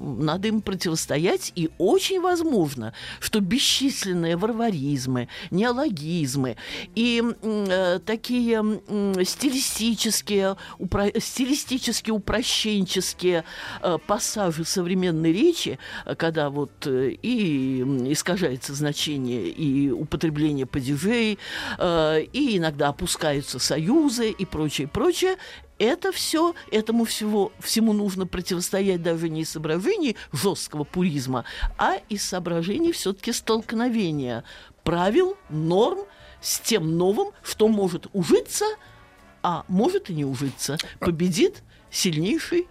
надо 0.00 0.48
им 0.48 0.62
противостоять, 0.62 1.52
и 1.54 1.68
очень 1.76 2.18
возможно, 2.18 2.94
что 3.20 3.40
бесчисленные 3.40 4.38
варваризмы, 4.38 5.28
неологизмы 5.50 6.56
и 6.94 7.22
э, 7.42 7.98
такие 8.06 8.54
м, 8.54 9.24
стилистические, 9.26 10.56
упро- 10.78 11.20
стилистически 11.20 12.10
упрощенческие 12.10 13.44
э, 13.82 13.98
пассажи 14.06 14.64
современной 14.64 15.34
речи, 15.34 15.78
э, 16.06 16.14
когда 16.14 16.48
вот 16.48 16.86
э, 16.86 17.10
и 17.20 17.82
искажается 18.10 18.72
значение 18.72 19.50
и 19.50 19.90
употребление 19.90 20.64
падежей, 20.64 21.38
э, 21.76 22.22
и 22.32 22.56
иногда 22.56 22.88
опускаются 22.88 23.58
союзы 23.58 24.30
и 24.30 24.46
прочее, 24.46 24.88
прочее, 24.88 25.36
это 25.78 26.12
все, 26.12 26.54
этому 26.70 27.04
всего, 27.04 27.52
всему 27.60 27.92
нужно 27.92 28.26
противостоять 28.26 29.02
даже 29.02 29.28
не 29.28 29.42
из 29.42 29.50
соображений 29.50 30.16
жесткого 30.32 30.84
пуризма, 30.84 31.44
а 31.76 31.96
из 32.08 32.24
соображений 32.24 32.92
все-таки 32.92 33.32
столкновения 33.32 34.44
правил, 34.82 35.36
норм 35.48 36.00
с 36.40 36.60
тем 36.60 36.96
новым, 36.96 37.30
что 37.42 37.68
может 37.68 38.06
ужиться, 38.12 38.64
а 39.42 39.64
может 39.68 40.10
и 40.10 40.14
не 40.14 40.24
ужиться. 40.24 40.78
Победит 40.98 41.62
сильнейший 41.90 42.68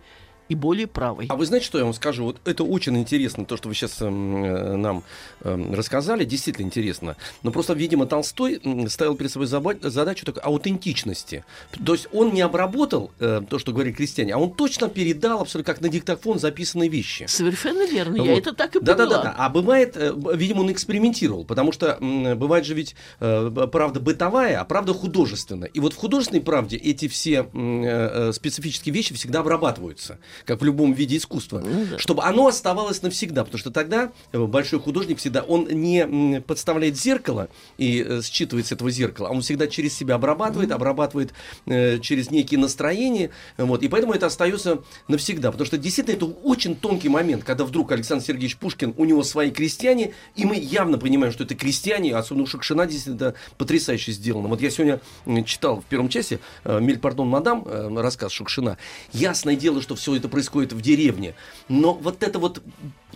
и 0.50 0.56
более 0.56 0.88
правый. 0.88 1.28
А 1.30 1.36
вы 1.36 1.46
знаете, 1.46 1.66
что 1.66 1.78
я 1.78 1.84
вам 1.84 1.94
скажу? 1.94 2.24
Вот 2.24 2.38
это 2.46 2.64
очень 2.64 2.98
интересно, 2.98 3.46
то, 3.46 3.58
что 3.58 3.68
вы 3.70 3.76
сейчас 3.76 3.98
нам 4.00 5.04
эм, 5.42 5.74
рассказали, 5.74 6.26
действительно 6.26 6.66
интересно. 6.66 7.16
Но 7.44 7.52
просто, 7.52 7.74
видимо, 7.74 8.06
Толстой 8.06 8.62
ставил 8.90 9.16
перед 9.16 9.32
собой 9.32 9.78
задачу 9.82 10.26
такой 10.26 10.42
аутентичности. 10.44 11.44
То 11.86 11.94
есть 11.94 12.08
он 12.12 12.34
не 12.34 12.42
обработал 12.42 13.12
э, 13.20 13.42
то, 13.50 13.60
что 13.60 13.72
говорили 13.72 13.94
крестьяне, 13.94 14.34
а 14.34 14.38
он 14.38 14.54
точно 14.54 14.90
передал 14.90 15.42
абсолютно 15.42 15.74
как 15.74 15.82
на 15.82 15.90
диктофон 15.90 16.40
записанные 16.40 16.90
вещи. 16.90 17.26
Совершенно 17.28 17.86
верно, 17.90 18.16
я 18.18 18.32
Вот. 18.32 18.40
это 18.40 18.54
так 18.54 18.76
и 18.76 18.80
поняла. 18.80 18.96
да, 19.06 19.24
да. 19.24 19.36
А 19.38 19.50
бывает, 19.50 19.96
э, 19.98 20.14
видимо, 20.34 20.62
он 20.62 20.72
экспериментировал, 20.72 21.46
потому 21.46 21.72
что 21.72 21.98
м, 22.00 22.38
бывает 22.38 22.66
же 22.66 22.74
ведь 22.74 22.96
э, 23.20 23.52
правда 23.72 24.00
бытовая, 24.00 24.60
а 24.60 24.66
правда 24.66 24.94
художественная. 24.94 25.68
И 25.70 25.80
вот 25.80 25.94
в 25.94 25.98
художественной 25.98 26.42
правде 26.42 26.78
эти 26.78 27.08
все 27.08 27.42
э, 27.42 27.48
э, 27.54 28.32
специфические 28.34 28.94
вещи 28.94 29.14
всегда 29.14 29.40
обрабатываются, 29.40 30.20
как 30.46 30.62
в 30.62 30.66
любом 30.66 30.94
виде 30.94 31.18
искусства, 31.18 31.60
Ну 31.66 31.86
да. 31.92 32.00
чтобы 32.00 32.24
оно 32.24 32.48
оставалось 32.48 33.02
навсегда, 33.02 33.44
потому 33.44 33.60
что 33.60 33.72
тогда 33.72 34.12
э, 34.32 34.44
большой 34.46 34.80
художник 34.80 35.20
всегда, 35.20 35.42
он 35.42 35.68
не 35.68 36.42
подставляет 36.42 36.98
зеркало 36.98 37.50
и 37.78 38.04
э, 38.08 38.22
считывает 38.24 38.68
с 38.68 38.72
этого 38.72 38.92
зеркала, 38.92 39.30
а 39.30 39.32
он 39.32 39.42
всегда 39.42 39.68
через 39.68 39.96
себя 39.96 40.16
обрабатывает, 40.16 40.72
обрабатывает 40.72 41.34
э, 41.66 42.00
через 42.00 42.32
некие 42.32 42.60
настроения, 42.60 43.32
вот, 43.58 43.84
и 43.84 43.88
поэтому 43.88 44.14
это 44.14 44.26
остается 44.28 44.80
навсегда, 45.08 45.52
потому 45.52 45.66
что 45.66 45.78
действительно 45.78 46.16
это 46.16 46.26
очень 46.26 46.76
тонкий 46.76 47.10
момент, 47.10 47.44
когда 47.44 47.66
вдруг 47.66 47.92
Александр 47.92 48.24
Сергеевич 48.24 48.58
Пушкин, 48.58 48.94
у 48.98 49.06
него 49.06 49.24
свои 49.24 49.52
крестьяне, 49.52 50.14
и 50.36 50.46
мы 50.46 50.56
явно 50.56 50.98
понимаем, 50.98 51.34
что 51.34 51.44
это 51.44 51.56
крестьяне, 51.56 52.16
особенно 52.16 52.44
у 52.44 52.48
Шукшина 52.48 52.86
действительно 52.86 53.16
это 53.30 53.36
потрясающе 53.58 54.12
сделано. 54.12 54.48
Вот 54.48 54.62
я 54.62 54.70
сегодня 54.70 55.00
читал 55.46 55.82
в 55.82 55.86
первом 55.86 56.10
часе 56.10 56.40
э, 56.64 56.80
«Миль, 56.80 57.00
пардон, 57.00 57.28
мадам», 57.28 57.64
э, 57.66 57.90
рассказ 58.02 58.32
Шукшина. 58.32 58.78
Ясное 59.14 59.56
дело, 59.56 59.82
что 59.82 59.96
все 59.96 60.16
это 60.16 60.27
происходит 60.28 60.74
в 60.74 60.82
деревне, 60.82 61.36
но 61.68 61.94
вот 61.94 62.24
это 62.24 62.40
вот, 62.40 62.62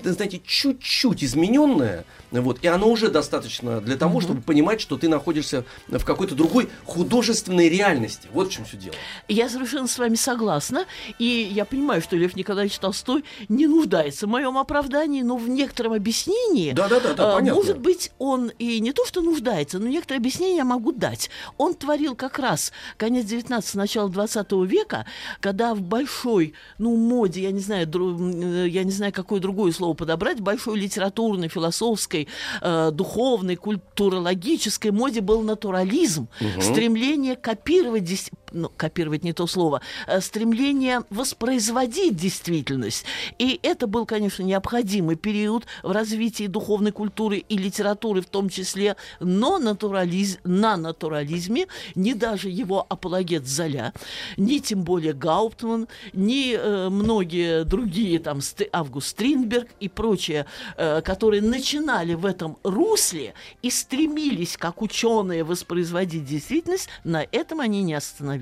знаете, 0.03 0.41
чуть-чуть 0.45 1.23
измененное, 1.23 2.05
вот, 2.31 2.59
и 2.61 2.67
оно 2.67 2.89
уже 2.89 3.09
достаточно 3.09 3.81
для 3.81 3.97
того, 3.97 4.21
чтобы 4.21 4.41
понимать, 4.41 4.81
что 4.81 4.97
ты 4.97 5.09
находишься 5.09 5.65
в 5.87 6.03
какой-то 6.05 6.35
другой 6.35 6.69
художественной 6.85 7.69
реальности. 7.69 8.27
Вот 8.33 8.49
в 8.49 8.51
чем 8.51 8.65
все 8.65 8.77
дело. 8.77 8.95
Я 9.27 9.49
совершенно 9.49 9.87
с 9.87 9.97
вами 9.97 10.15
согласна, 10.15 10.85
и 11.19 11.49
я 11.51 11.65
понимаю, 11.65 12.01
что 12.01 12.15
Лев 12.15 12.35
Николаевич 12.35 12.77
Толстой 12.79 13.23
не 13.49 13.67
нуждается 13.67 14.27
в 14.27 14.29
моем 14.29 14.57
оправдании, 14.57 15.21
но 15.21 15.37
в 15.37 15.49
некотором 15.49 15.93
объяснении, 15.93 16.71
Да-да-да, 16.71 17.13
да, 17.13 17.31
э, 17.31 17.35
понятно. 17.35 17.55
может 17.55 17.79
быть, 17.79 18.11
он 18.17 18.51
и 18.59 18.79
не 18.79 18.93
то, 18.93 19.05
что 19.05 19.21
нуждается, 19.21 19.79
но 19.79 19.87
некоторые 19.87 20.19
объяснения 20.19 20.57
я 20.57 20.65
могу 20.65 20.91
дать. 20.91 21.29
Он 21.57 21.73
творил 21.73 22.15
как 22.15 22.39
раз 22.39 22.71
конец 22.97 23.25
19 23.25 23.75
начало 23.75 24.09
20 24.09 24.51
века, 24.65 25.05
когда 25.39 25.73
в 25.73 25.81
большой, 25.81 26.53
ну, 26.77 26.95
моде, 27.01 27.41
я 27.41 27.51
не 27.51 27.60
знаю, 27.60 27.88
э, 27.88 28.67
я 28.67 28.84
не 28.84 28.91
знаю, 28.91 29.12
какое 29.13 29.39
другое 29.39 29.72
слово 29.72 29.93
подобрать, 29.93 30.39
большой 30.39 30.79
литературной, 30.79 31.48
философской, 31.48 32.27
э, 32.62 32.91
духовной, 32.91 33.55
культурологической 33.55 34.91
моде 34.91 35.22
был 35.22 35.41
натурализм, 35.41 36.27
стремление 36.60 37.36
копировать 37.36 38.03
ну, 38.51 38.72
копировать 38.75 39.24
не 39.24 39.34
то 39.34 39.48
слово, 39.48 39.81
э, 40.08 40.22
стремление 40.22 41.03
воспроизводить 41.10 42.15
действительность. 42.15 43.05
И 43.38 43.60
это 43.63 43.88
был, 43.88 44.05
конечно, 44.05 44.43
необходимый 44.43 45.15
период 45.15 45.65
в 45.84 45.91
развитии 45.91 46.48
духовной 46.48 46.91
культуры 46.91 47.38
и 47.38 47.58
литературы 47.58 48.22
в 48.22 48.25
том 48.25 48.50
числе, 48.50 48.96
но 49.20 49.60
натурализ... 49.60 50.39
на 50.43 50.77
натурализме 50.77 51.67
ни 51.96 52.13
даже 52.13 52.50
его 52.50 52.86
апологет 52.88 53.48
Золя, 53.48 53.93
ни 54.38 54.60
тем 54.60 54.84
более 54.84 55.13
Гауптман, 55.13 55.88
ни 56.13 56.55
э, 56.55 56.89
многие 56.89 57.63
другие, 57.63 58.20
там, 58.20 58.41
Ст... 58.41 58.63
Август 58.72 59.10
Стринберг 59.10 59.67
и 59.79 59.89
прочие, 59.89 60.46
э, 60.77 61.01
которые 61.01 61.41
начинали 61.41 62.13
в 62.13 62.25
этом 62.25 62.58
русле 62.63 63.34
и 63.62 63.70
стремились, 63.70 64.58
как 64.58 64.81
ученые, 64.81 65.43
воспроизводить 65.43 66.25
действительность, 66.25 66.89
на 67.03 67.25
этом 67.31 67.60
они 67.60 67.84
не 67.84 67.93
остановились, 67.93 68.40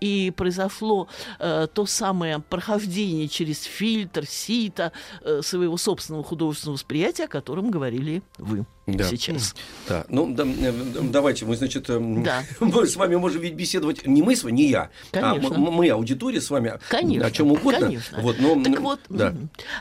и 0.00 0.32
произошло 0.36 1.08
э, 1.38 1.66
то 1.72 1.86
самое 1.86 2.40
прохождение 2.40 3.28
через 3.28 3.62
фильтр, 3.62 4.26
сито 4.26 4.92
э, 5.22 5.40
своего 5.42 5.76
собственного 5.76 6.24
художественного 6.24 6.74
восприятия, 6.74 7.24
о 7.24 7.28
котором 7.28 7.70
говорили 7.70 8.22
вы 8.38 8.66
Да. 8.96 9.04
сейчас. 9.04 9.54
Да, 9.88 10.04
ну 10.08 10.32
да, 10.32 10.44
э, 10.44 10.72
давайте 11.02 11.44
мы, 11.44 11.56
значит, 11.56 11.90
эм, 11.90 12.22
Да. 12.22 12.42
мы 12.60 12.86
с 12.86 12.96
вами 12.96 13.16
можем 13.16 13.42
ведь 13.42 13.54
беседовать 13.54 14.06
не 14.06 14.22
мы 14.22 14.34
с 14.34 14.42
вами, 14.44 14.54
не 14.54 14.70
я, 14.70 14.90
Конечно. 15.10 15.50
а 15.50 15.54
м- 15.54 15.60
мы, 15.72 15.88
аудитория 15.90 16.40
с 16.40 16.50
вами 16.50 16.78
Конечно. 16.88 17.26
о 17.26 17.30
чем 17.30 17.52
угодно. 17.52 17.80
Конечно. 17.86 18.20
Вот, 18.20 18.36
но, 18.40 18.62
Так 18.62 18.80
вот, 18.80 19.00
да. 19.08 19.34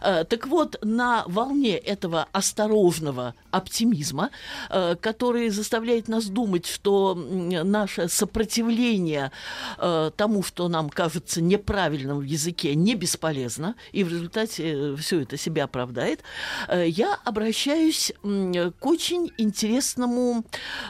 Э, 0.03 0.23
так 0.25 0.47
вот, 0.47 0.77
на 0.83 1.23
волне 1.27 1.77
этого 1.77 2.27
осторожного 2.31 3.33
оптимизма, 3.51 4.29
э, 4.69 4.95
который 4.99 5.49
заставляет 5.49 6.07
нас 6.07 6.25
думать, 6.25 6.65
что 6.65 7.15
наше 7.15 8.09
сопротивление 8.09 9.31
э, 9.77 10.11
тому, 10.15 10.43
что 10.43 10.67
нам 10.67 10.89
кажется 10.89 11.41
неправильным 11.41 12.19
в 12.19 12.23
языке, 12.23 12.75
не 12.75 12.95
бесполезно, 12.95 13.75
и 13.91 14.03
в 14.03 14.09
результате 14.09 14.95
все 14.97 15.21
это 15.21 15.37
себя 15.37 15.63
оправдает, 15.65 16.21
э, 16.67 16.87
я 16.87 17.17
обращаюсь 17.23 18.11
к 18.21 18.85
очень 18.97 19.31
интересному 19.37 20.43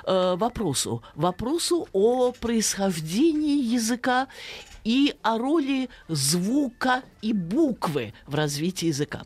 э, 0.05 0.35
вопросу. 0.37 1.03
Вопросу 1.15 1.89
о 1.91 2.31
происхождении 2.31 3.61
языка 3.75 4.27
и 4.85 5.13
о 5.21 5.37
роли 5.37 5.89
звука 6.07 7.03
и 7.21 7.33
буквы 7.33 8.13
в 8.25 8.35
развитии 8.35 8.87
языка. 8.87 9.23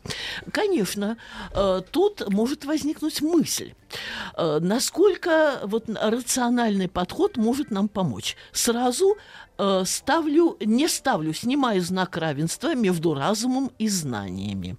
Конечно, 0.52 1.18
э, 1.54 1.82
тут 1.92 2.28
может 2.30 2.66
возникнуть 2.66 3.22
мысль, 3.22 3.74
э, 4.36 4.58
насколько 4.60 5.60
вот 5.66 5.86
рациональный 5.88 6.88
подход 6.88 7.38
может 7.38 7.70
нам 7.70 7.88
помочь. 7.88 8.36
Сразу 8.52 9.16
э, 9.62 9.84
ставлю, 9.86 10.58
не 10.60 10.88
ставлю, 10.90 11.34
снимаю 11.34 11.82
знак 11.82 12.18
равенства 12.18 12.76
между 12.76 13.14
разумом 13.14 13.72
и 13.80 13.88
знаниями. 13.90 14.76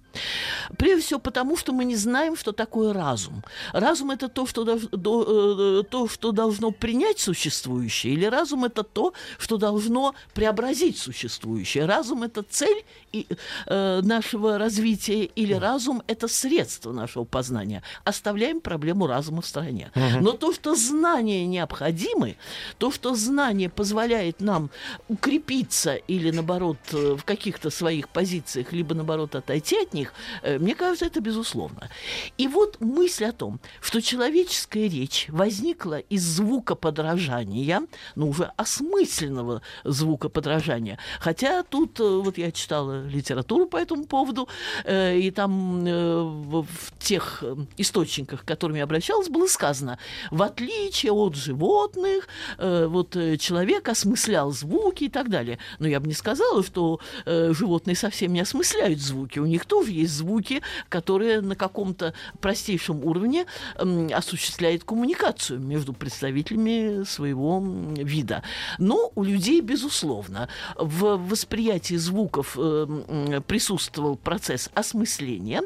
Прежде 0.77 1.01
всего 1.05 1.19
потому, 1.19 1.57
что 1.57 1.71
мы 1.73 1.85
не 1.85 1.95
знаем, 1.95 2.35
что 2.35 2.51
такое 2.51 2.93
разум. 2.93 3.43
Разум 3.73 4.11
это 4.11 4.27
то, 4.27 4.45
что, 4.45 4.63
до- 4.63 5.79
э, 5.79 5.83
то, 5.89 6.07
что 6.07 6.31
должно 6.31 6.71
принять 6.71 7.19
существующее, 7.19 8.13
или 8.13 8.25
разум 8.25 8.65
это 8.65 8.83
то, 8.83 9.13
что 9.39 9.57
должно 9.57 10.13
преобразить 10.33 10.97
существующее. 10.97 11.85
Разум 11.85 12.23
это 12.23 12.43
цель 12.43 12.83
и, 13.13 13.25
э, 13.67 14.01
нашего 14.03 14.57
развития, 14.57 15.23
или 15.23 15.53
разум 15.53 16.01
это 16.07 16.27
средство 16.27 16.91
нашего 16.91 17.23
познания. 17.25 17.81
Оставляем 18.03 18.59
проблему 18.61 19.07
разума 19.07 19.41
в 19.41 19.45
стороне. 19.45 19.91
Но 20.21 20.31
то, 20.31 20.51
что 20.53 20.75
знания 20.75 21.45
необходимы, 21.47 22.35
то, 22.77 22.91
что 22.91 23.15
знание 23.15 23.69
позволяет 23.69 24.41
нам 24.41 24.69
укрепиться 25.07 25.95
или, 25.95 26.31
наоборот, 26.31 26.77
э, 26.91 27.15
в 27.15 27.23
каких-то 27.23 27.69
своих 27.69 28.09
позициях, 28.09 28.71
либо, 28.73 28.95
наоборот, 28.95 29.35
отойти 29.35 29.81
от 29.81 29.93
них, 29.93 30.13
э, 30.41 30.57
мне 30.59 30.75
кажется, 30.75 31.05
это 31.05 31.19
безусловно. 31.21 31.89
И 32.37 32.47
вот 32.47 32.79
мысль 32.79 33.25
о 33.25 33.31
том, 33.31 33.59
что 33.81 34.01
человеческая 34.01 34.87
речь 34.87 35.27
возникла 35.29 35.99
из 35.99 36.23
звукоподражания, 36.23 37.83
ну, 38.15 38.29
уже 38.29 38.51
осмысленного 38.57 39.61
звукоподражания. 39.83 40.97
Хотя 41.19 41.63
тут, 41.63 41.99
э, 41.99 42.03
вот 42.03 42.37
я 42.37 42.51
читала 42.51 43.05
литературу 43.07 43.65
по 43.65 43.77
этому 43.77 44.05
поводу, 44.05 44.47
и 44.89 45.31
там 45.35 45.83
в, 45.83 46.67
тех 46.99 47.43
источниках, 47.77 48.43
к 48.43 48.47
которым 48.47 48.77
я 48.77 48.83
обращалась, 48.83 49.29
было 49.29 49.47
сказано, 49.47 49.97
в 50.31 50.41
отличие 50.41 51.11
от 51.11 51.35
животных, 51.35 52.27
вот 52.57 53.13
человек 53.39 53.89
осмыслял 53.89 54.51
звуки 54.53 55.05
и 55.05 55.09
так 55.09 55.29
далее. 55.29 55.59
Но 55.79 55.87
я 55.87 55.99
бы 55.99 56.07
не 56.07 56.13
сказала, 56.13 56.63
что 56.63 56.99
э, 57.25 57.53
животные 57.53 57.95
совсем 57.95 58.33
не 58.33 58.41
осмысляют 58.41 58.99
звуки. 58.99 59.39
У 59.39 59.45
них 59.45 59.65
тоже 59.65 59.91
есть 59.91 60.13
звуки, 60.13 60.61
которые 60.89 61.41
на 61.41 61.55
каком-то 61.55 62.13
простейшем 62.39 63.03
уровне 63.03 63.45
м, 63.77 64.09
осуществляют 64.13 64.83
коммуникацию 64.83 65.59
между 65.59 65.93
представителями 65.93 67.03
своего 67.03 67.63
вида. 67.95 68.43
Но 68.77 69.11
у 69.15 69.23
людей, 69.23 69.61
безусловно, 69.61 70.49
в 70.75 71.17
восприятии 71.17 71.95
звуков 71.95 72.57
э, 72.59 73.41
присутствовал 73.47 74.15
процесс 74.15 74.69
осмысления. 74.73 75.61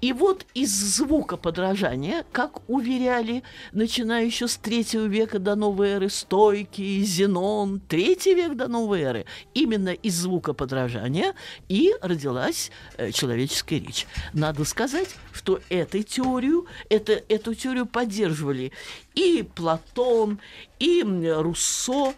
И 0.00 0.12
вот 0.12 0.46
из 0.54 0.70
звука 0.70 1.36
подражания, 1.36 2.24
как 2.32 2.68
уверяли, 2.68 3.42
начиная 3.72 4.24
еще 4.24 4.48
с 4.48 4.56
третьего 4.56 5.04
века 5.06 5.38
до 5.38 5.54
новой 5.54 5.88
эры, 5.88 6.08
стойкий, 6.08 7.02
Зенон, 7.02 7.80
третий 7.88 8.11
век 8.34 8.56
до 8.56 8.68
новой 8.68 9.02
эры, 9.02 9.24
именно 9.54 9.90
из 9.90 10.14
звука 10.14 10.52
подражания 10.52 11.34
и 11.68 11.92
родилась 12.00 12.70
э, 12.96 13.10
человеческая 13.12 13.80
речь. 13.80 14.06
Надо 14.32 14.64
сказать, 14.64 15.08
что 15.32 15.60
этой 15.68 16.02
теорию, 16.02 16.66
это, 16.88 17.12
эту 17.28 17.54
теорию 17.54 17.86
поддерживали 17.86 18.72
и 19.14 19.42
Платон, 19.42 20.38
и 20.78 21.02
Руссо, 21.38 22.14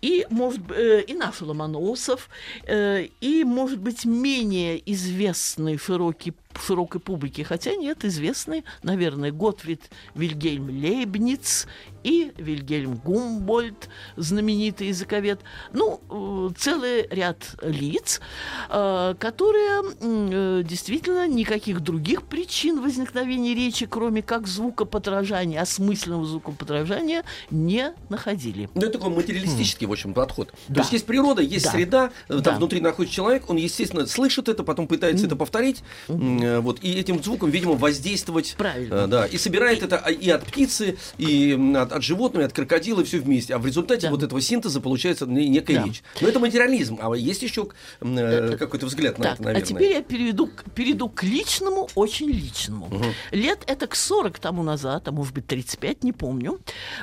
и, 0.00 0.26
может, 0.30 0.60
э, 0.70 1.02
и 1.02 1.14
наш 1.14 1.40
Ломоносов, 1.40 2.28
э, 2.66 3.08
и, 3.20 3.44
может 3.44 3.78
быть, 3.78 4.04
менее 4.04 4.80
известный 4.92 5.78
широкий, 5.78 6.34
широкой 6.60 7.00
публике, 7.00 7.44
хотя 7.44 7.74
нет, 7.74 8.04
известный, 8.04 8.64
наверное, 8.82 9.30
Готфрид 9.30 9.90
Вильгельм 10.14 10.68
Лейбниц 10.68 11.66
и 12.02 12.32
Вильгельм 12.36 12.96
Гумбольд, 12.96 13.88
знаменитый 14.16 14.88
языковед. 14.88 15.40
Ну, 15.72 16.00
э, 16.10 16.54
целый 16.56 17.06
ряд 17.08 17.56
лиц, 17.62 18.20
которые 18.68 20.62
действительно 20.64 21.26
никаких 21.28 21.80
других 21.80 22.24
причин 22.24 22.80
возникновения 22.80 23.54
речи, 23.54 23.86
кроме 23.86 24.22
как 24.22 24.46
звукоподражания, 24.46 25.60
осмысленного 25.60 26.24
звукоподражания, 26.38 27.24
не 27.50 27.92
находили. 28.08 28.68
Ну, 28.74 28.82
это 28.82 28.98
такой 28.98 29.10
материалистический, 29.10 29.86
в 29.86 29.92
общем, 29.92 30.14
подход. 30.14 30.48
То 30.50 30.56
Да. 30.68 30.80
есть 30.80 30.92
есть 30.92 31.06
природа, 31.06 31.42
есть 31.42 31.64
Да. 31.66 31.72
среда, 31.72 32.10
э, 32.28 32.34
там 32.34 32.42
Да. 32.42 32.56
внутри 32.56 32.80
находится 32.80 33.14
человек, 33.16 33.48
он, 33.50 33.56
естественно, 33.56 34.06
слышит 34.06 34.48
это, 34.48 34.62
потом 34.64 34.86
пытается 34.86 35.26
это 35.26 35.36
повторить, 35.36 35.82
э, 36.08 36.60
вот, 36.60 36.78
и 36.82 36.92
этим 36.94 37.22
звуком, 37.22 37.50
видимо, 37.50 37.72
воздействовать. 37.74 38.54
Правильно. 38.58 38.94
э, 38.94 39.06
да, 39.06 39.26
и 39.26 39.36
собирает 39.38 39.82
это 39.82 39.98
а, 39.98 40.10
и 40.10 40.28
от 40.30 40.44
птицы, 40.44 40.96
и 41.18 41.58
от, 41.76 41.92
от 41.92 42.02
животного, 42.02 42.42
и 42.44 42.46
от 42.46 42.52
крокодила, 42.52 43.04
все 43.04 43.18
вместе. 43.18 43.54
А 43.54 43.58
в 43.58 43.66
результате 43.66 44.02
Да. 44.02 44.10
вот 44.10 44.22
этого 44.22 44.40
синтеза 44.40 44.80
получается 44.80 45.26
не- 45.26 45.48
некая 45.48 45.78
Да. 45.80 45.84
речь. 45.84 46.02
Но 46.20 46.28
это 46.28 46.38
материализм, 46.38 46.98
а 47.00 47.12
есть 47.14 47.42
еще 47.42 47.68
э, 48.00 48.56
какой-то 48.58 48.86
взгляд 48.86 49.18
на 49.18 49.24
Так, 49.24 49.34
это, 49.34 49.42
наверное. 49.44 49.62
а 49.64 49.66
теперь 49.66 49.92
я 49.92 50.02
перейду, 50.02 50.46
к- 50.46 50.64
перейду 50.74 51.08
к 51.08 51.22
личному, 51.22 51.88
очень 51.94 52.28
личному. 52.30 52.88
Лет 53.32 53.60
это 53.66 53.86
к 53.86 53.94
40 53.96 54.38
тому 54.38 54.62
назад, 54.62 55.08
а 55.08 55.12
может 55.12 55.34
быть 55.34 55.46
35, 55.46 56.04
не 56.04 56.12
помню, 56.12 56.27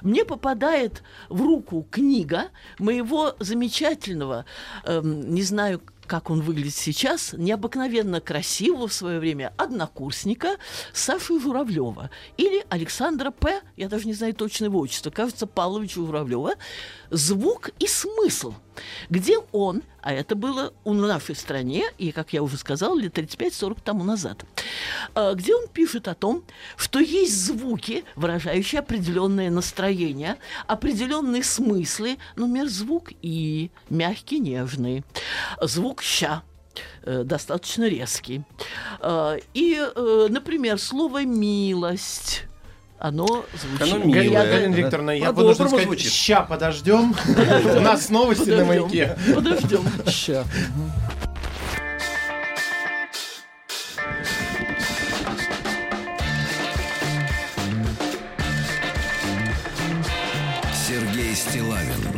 мне 0.02 0.26
попадает 0.26 1.04
в 1.30 1.42
руку 1.42 1.88
книга 1.90 2.50
моего 2.80 3.36
замечательного, 3.40 4.46
эм, 4.86 5.34
не 5.34 5.44
знаю, 5.44 5.82
как 6.06 6.30
он 6.30 6.42
выглядит 6.42 6.76
сейчас, 6.76 7.34
необыкновенно 7.34 8.22
красивого 8.22 8.88
в 8.88 8.94
свое 8.94 9.20
время 9.20 9.54
однокурсника 9.58 10.58
Саши 10.94 11.40
Журавлева 11.40 12.10
или 12.38 12.66
Александра 12.70 13.32
П., 13.32 13.62
я 13.76 13.90
даже 13.90 14.06
не 14.06 14.14
знаю 14.14 14.34
точное 14.34 14.68
его 14.68 14.80
кажется, 15.12 15.48
Павловича 15.48 15.96
Журавлева, 15.96 16.54
«Звук 17.10 17.72
и 17.80 17.88
смысл», 17.88 18.54
где 19.10 19.38
он, 19.52 19.84
а 20.02 20.14
это 20.14 20.36
было 20.36 20.74
у 20.84 20.94
нашей 20.94 21.36
стране, 21.36 21.86
и, 21.98 22.12
как 22.12 22.34
я 22.34 22.44
уже 22.44 22.58
сказала, 22.58 22.98
лет 22.98 23.18
35-40 23.18 23.78
тому 23.84 24.04
назад, 24.04 24.46
э, 25.16 25.34
где 25.36 25.56
он 25.56 25.68
пишет 25.68 26.08
о 26.08 26.16
том, 26.16 26.44
что 26.78 27.00
есть 27.00 27.46
звуки, 27.46 28.04
выражающие 28.16 28.80
определенное 28.80 29.50
настроение, 29.50 30.38
определенные 30.68 31.44
смыслы, 31.44 32.18
например, 32.36 32.68
звук 32.68 33.12
«и», 33.22 33.72
мягкий, 33.90 34.40
нежный, 34.40 35.04
звук 35.62 36.02
«ща», 36.02 36.44
э, 37.04 37.24
достаточно 37.24 37.88
резкий. 37.88 38.44
Э, 39.00 39.40
И, 39.54 39.78
э, 39.80 40.28
например, 40.30 40.80
слово 40.80 41.26
«милость», 41.26 42.46
оно 43.08 43.46
звучит. 43.54 43.94
Оно 43.94 44.12
Галина, 44.12 44.32
милое. 44.32 44.52
Галина 44.52 44.76
да. 44.76 44.82
Викторовна, 44.82 45.12
я 45.12 45.32
вынужден 45.32 45.68
сказать, 45.68 45.86
звучит. 45.86 46.12
ща 46.12 46.42
подождем. 46.42 47.16
У 47.78 47.80
нас 47.80 48.10
новости 48.10 48.50
на 48.50 48.66
маяке. 48.66 49.16
Подождем. 49.34 49.84
Ща. 50.08 50.44
Сергей 60.88 61.36
Стилавин 61.36 62.15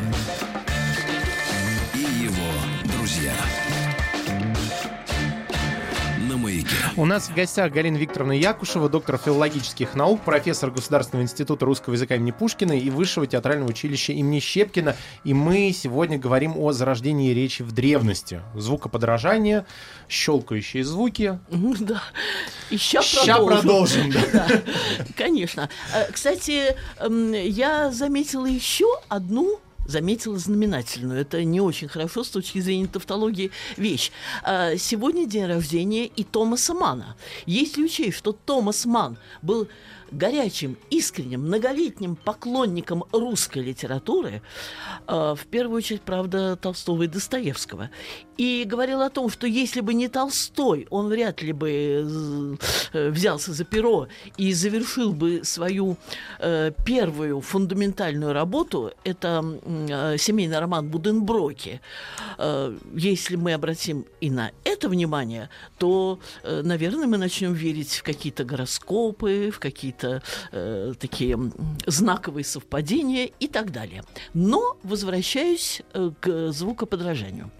У 6.97 7.05
нас 7.05 7.29
в 7.29 7.35
гостях 7.35 7.71
Галина 7.71 7.97
Викторовна 7.97 8.33
Якушева, 8.33 8.89
доктор 8.89 9.19
филологических 9.19 9.93
наук, 9.93 10.21
профессор 10.21 10.71
Государственного 10.71 11.23
института 11.25 11.63
русского 11.63 11.93
языка 11.93 12.15
имени 12.15 12.31
Пушкина 12.31 12.71
и 12.71 12.89
Высшего 12.89 13.27
театрального 13.27 13.69
училища 13.69 14.13
имени 14.13 14.39
Щепкина. 14.39 14.95
И 15.23 15.35
мы 15.35 15.71
сегодня 15.73 16.17
говорим 16.17 16.57
о 16.57 16.71
зарождении 16.71 17.33
речи 17.35 17.61
в 17.61 17.71
древности. 17.71 18.41
Звукоподражание, 18.55 19.67
щелкающие 20.09 20.83
звуки. 20.83 21.37
Ну 21.51 21.75
Да. 21.79 22.01
И 22.71 22.77
ща 22.77 23.01
продолжим. 23.45 24.09
да. 24.11 24.23
Да, 24.33 24.47
конечно. 25.15 25.69
Э, 25.93 26.11
Кстати, 26.11 26.75
эм, 26.97 27.31
я 27.31 27.91
заметила 27.91 28.47
еще 28.47 28.87
одну 29.07 29.59
заметила 29.87 30.37
знаменательную. 30.37 31.21
Это 31.21 31.43
не 31.43 31.61
очень 31.61 31.87
хорошо 31.87 32.23
с 32.23 32.29
точки 32.29 32.59
зрения 32.59 32.87
тавтологии 32.87 33.51
вещь. 33.77 34.11
А, 34.43 34.75
Сегодня 34.77 35.25
день 35.25 35.45
рождения 35.45 36.05
и 36.05 36.23
Томаса 36.23 36.73
Мана. 36.73 37.15
Если 37.45 37.83
учесть, 37.83 38.17
что 38.17 38.33
Томас 38.33 38.85
Ман 38.85 39.17
был 39.41 39.67
горячим, 40.11 40.77
искренним, 40.89 41.41
многолетним 41.41 42.15
поклонником 42.15 43.03
русской 43.11 43.59
литературы, 43.59 44.41
э, 45.07 45.35
в 45.37 45.45
первую 45.47 45.77
очередь, 45.77 46.01
правда, 46.01 46.55
Толстого 46.55 47.03
и 47.03 47.07
Достоевского, 47.07 47.89
и 48.37 48.63
говорил 48.65 49.01
о 49.01 49.09
том, 49.09 49.29
что 49.29 49.47
если 49.47 49.81
бы 49.81 49.93
не 49.93 50.07
Толстой, 50.07 50.87
он 50.89 51.07
вряд 51.07 51.41
ли 51.41 51.53
бы 51.53 52.57
э, 52.93 53.09
взялся 53.09 53.53
за 53.53 53.63
перо 53.63 54.07
и 54.37 54.53
завершил 54.53 55.13
бы 55.13 55.41
свою 55.43 55.97
э, 56.39 56.71
первую 56.85 57.41
фундаментальную 57.41 58.33
работу, 58.33 58.91
это 59.03 59.43
семейный 60.17 60.59
роман 60.59 60.89
Буденброки. 60.89 61.81
Если 62.93 63.35
мы 63.35 63.53
обратим 63.53 64.05
и 64.21 64.29
на 64.29 64.51
это 64.63 64.89
внимание, 64.89 65.49
то, 65.77 66.19
наверное, 66.43 67.07
мы 67.07 67.17
начнем 67.17 67.53
верить 67.53 67.95
в 67.95 68.03
какие-то 68.03 68.43
гороскопы, 68.43 69.51
в 69.51 69.59
какие-то 69.59 69.96
э, 70.03 70.93
такие 70.99 71.33
м, 71.33 71.53
знаковые 71.85 72.43
совпадения 72.43 73.29
и 73.39 73.47
так 73.47 73.71
далее. 73.71 74.03
Но 74.33 74.77
возвращаюсь 74.83 75.81
э, 75.93 76.11
к 76.19 76.51
звукоподражанию. 76.51 77.51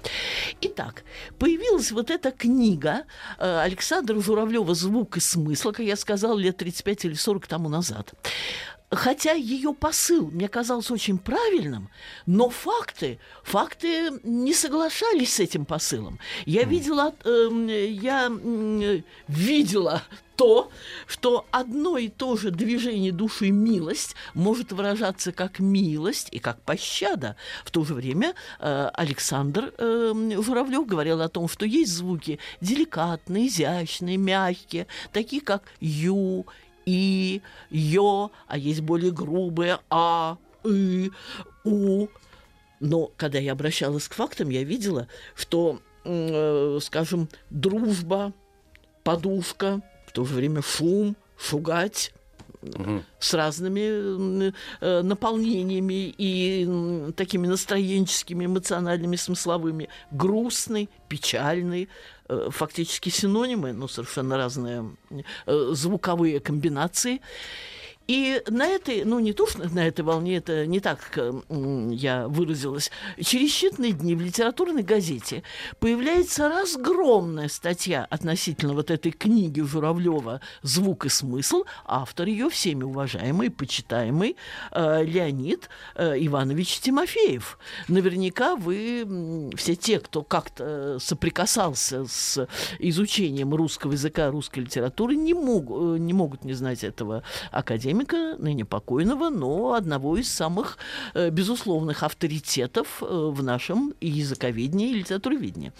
Итак, 0.62 1.04
появилась 1.39 1.91
вот 1.91 2.10
эта 2.10 2.32
книга 2.32 3.04
э, 3.39 3.60
Александра 3.60 4.19
Журавлева 4.19 4.73
«Звук 4.76 5.17
и 5.17 5.19
смысл», 5.19 5.71
как 5.71 5.86
я 5.86 5.95
сказала, 5.95 6.38
лет 6.38 6.58
35 6.58 7.06
или 7.06 7.13
40 7.13 7.47
тому 7.47 7.69
назад. 7.69 8.13
Хотя 8.89 9.34
ее 9.34 9.73
посыл 9.73 10.32
мне 10.32 10.47
казался 10.47 10.93
очень 10.93 11.17
правильным, 11.17 11.89
но 12.26 12.50
факты, 12.50 13.19
факты 13.43 14.12
не 14.23 14.54
соглашались 14.54 15.34
с 15.34 15.39
этим 15.41 15.65
посылом. 15.65 16.19
Я 16.45 16.63
видела, 16.63 17.13
эм, 17.26 17.67
я 17.67 18.28
м, 18.28 19.04
видела 19.28 20.02
то, 20.38 20.69
что 21.08 21.45
одно 21.52 21.97
и 21.97 22.08
то 22.08 22.38
же 22.38 22.52
движение 22.52 23.12
души 23.12 23.50
милость 23.50 24.15
может 24.36 24.71
выражаться 24.71 25.32
как 25.32 25.60
милость 25.60 26.30
и 26.32 26.39
как 26.39 26.62
пощада. 26.62 27.36
В 27.65 27.71
то 27.71 27.84
же 27.84 27.95
время 27.95 28.36
э, 28.60 28.89
Александр 28.93 29.73
э, 29.78 30.13
Журавлев 30.39 30.86
говорил 30.86 31.21
о 31.21 31.28
том, 31.28 31.50
что 31.50 31.65
есть 31.65 31.91
звуки 31.91 32.39
деликатные, 32.62 33.47
изящные, 33.47 34.17
мягкие, 34.17 34.88
такие 35.12 35.41
как 35.41 35.63
ю, 35.80 36.45
и, 36.86 37.41
ё, 37.71 38.32
а 38.47 38.58
есть 38.58 38.82
более 38.82 39.12
грубые 39.12 39.80
а, 39.89 40.38
и, 40.63 41.12
у. 41.65 42.08
Но 42.80 43.12
когда 43.17 43.39
я 43.39 43.54
обращалась 43.54 44.08
к 44.08 44.13
фактам, 44.13 44.50
я 44.50 44.63
видела, 44.63 45.08
что, 45.36 45.82
э, 46.06 46.78
скажем, 46.80 47.28
дружба, 47.50 48.34
подушка, 49.04 49.82
то 50.18 50.24
время 50.24 50.64
шум, 50.64 51.16
шугать 51.38 52.12
с 53.20 53.36
разными 53.36 54.52
э, 54.82 55.02
наполнениями 55.04 56.12
и 56.18 57.12
такими 57.16 57.46
настроенческими, 57.46 58.46
эмоциональными, 58.46 59.16
смысловыми. 59.16 59.90
Грустный, 60.10 60.90
печальный, 61.08 61.88
э, 62.30 62.50
фактически 62.50 63.10
синонимы, 63.10 63.74
но 63.74 63.88
совершенно 63.88 64.38
разные 64.38 64.90
э, 65.46 65.70
звуковые 65.74 66.40
комбинации. 66.40 67.22
И 68.08 68.41
на 68.48 68.65
этой, 68.65 69.04
ну 69.04 69.20
не 69.20 69.34
то, 69.34 69.46
что 69.48 69.67
на 69.67 69.86
этой 69.86 70.02
волне, 70.02 70.38
это 70.38 70.65
не 70.65 70.80
так 70.80 71.00
э, 71.17 71.41
я 71.91 72.30
выразилась, 72.30 72.89
через 73.20 73.52
считанные 73.52 73.91
дни 73.91 74.15
в 74.15 74.22
литературной 74.22 74.82
газете 74.82 75.43
появляется 75.80 76.48
разгромная 76.48 77.50
статья 77.50 78.08
относительно 78.10 78.74
вот 78.74 78.91
этой 78.91 79.12
книги 79.12 79.60
Журавлева 79.60 80.39
«Звук 80.62 81.06
и 81.06 81.10
смысл», 81.10 81.65
автор 81.86 82.28
ее 82.28 82.50
всеми 82.50 82.84
уважаемый, 82.84 83.50
почитаемый 83.50 84.38
э, 84.72 85.04
Леонид 85.04 85.70
э, 85.96 86.13
Иванович 86.17 86.80
Тимофеев. 86.80 87.60
Наверняка 87.89 88.56
вы, 88.56 89.52
все 89.58 89.76
те, 89.76 90.00
кто 90.00 90.24
как-то 90.24 90.98
соприкасался 91.00 92.06
с 92.06 92.48
изучением 92.80 93.54
русского 93.54 93.91
языка, 93.91 94.32
русской 94.32 94.60
литературы, 94.60 95.15
не, 95.15 95.34
мог- 95.34 96.00
не 96.00 96.13
могут 96.13 96.46
не 96.46 96.54
знать 96.54 96.86
этого 96.86 97.24
академика, 97.52 97.97
ныне 98.38 98.66
покойного, 98.66 99.30
но 99.30 99.74
одного 99.74 100.18
из 100.18 100.32
самых 100.32 100.78
э, 101.14 101.30
безусловных 101.30 102.04
авторитетов 102.04 103.02
э, 103.02 103.06
в 103.06 103.44
нашем 103.44 103.94
языковедении, 104.02 104.92
и 104.92 104.94
литературоведении. 104.94 105.72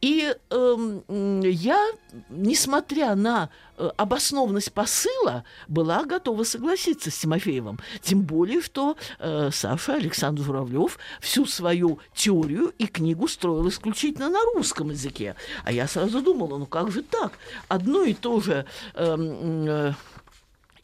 И 0.00 0.34
м, 0.50 1.40
я, 1.42 1.90
несмотря 2.30 3.14
на 3.14 3.50
э, 3.76 3.90
обоснованность 3.98 4.72
посыла, 4.72 5.44
была 5.68 6.04
готова 6.04 6.42
согласиться 6.44 7.10
с 7.10 7.18
Тимофеевым. 7.18 7.78
Тем 8.00 8.22
более, 8.22 8.62
что 8.62 8.96
э, 9.18 9.50
Саша 9.52 9.96
Александр 9.96 10.42
Журавлев 10.42 10.98
всю 11.20 11.44
свою 11.44 11.98
теорию 12.14 12.72
и 12.78 12.86
книгу 12.86 13.28
строил 13.28 13.68
исключительно 13.68 14.30
на 14.30 14.38
русском 14.54 14.88
языке. 14.90 15.36
А 15.64 15.72
я 15.72 15.86
сразу 15.86 16.22
думала, 16.22 16.56
ну 16.56 16.64
как 16.64 16.90
же 16.90 17.02
так? 17.02 17.32
Одно 17.68 18.02
и 18.04 18.14
то 18.14 18.40
же 18.40 18.64
эм, 18.94 19.66
э, 19.68 19.92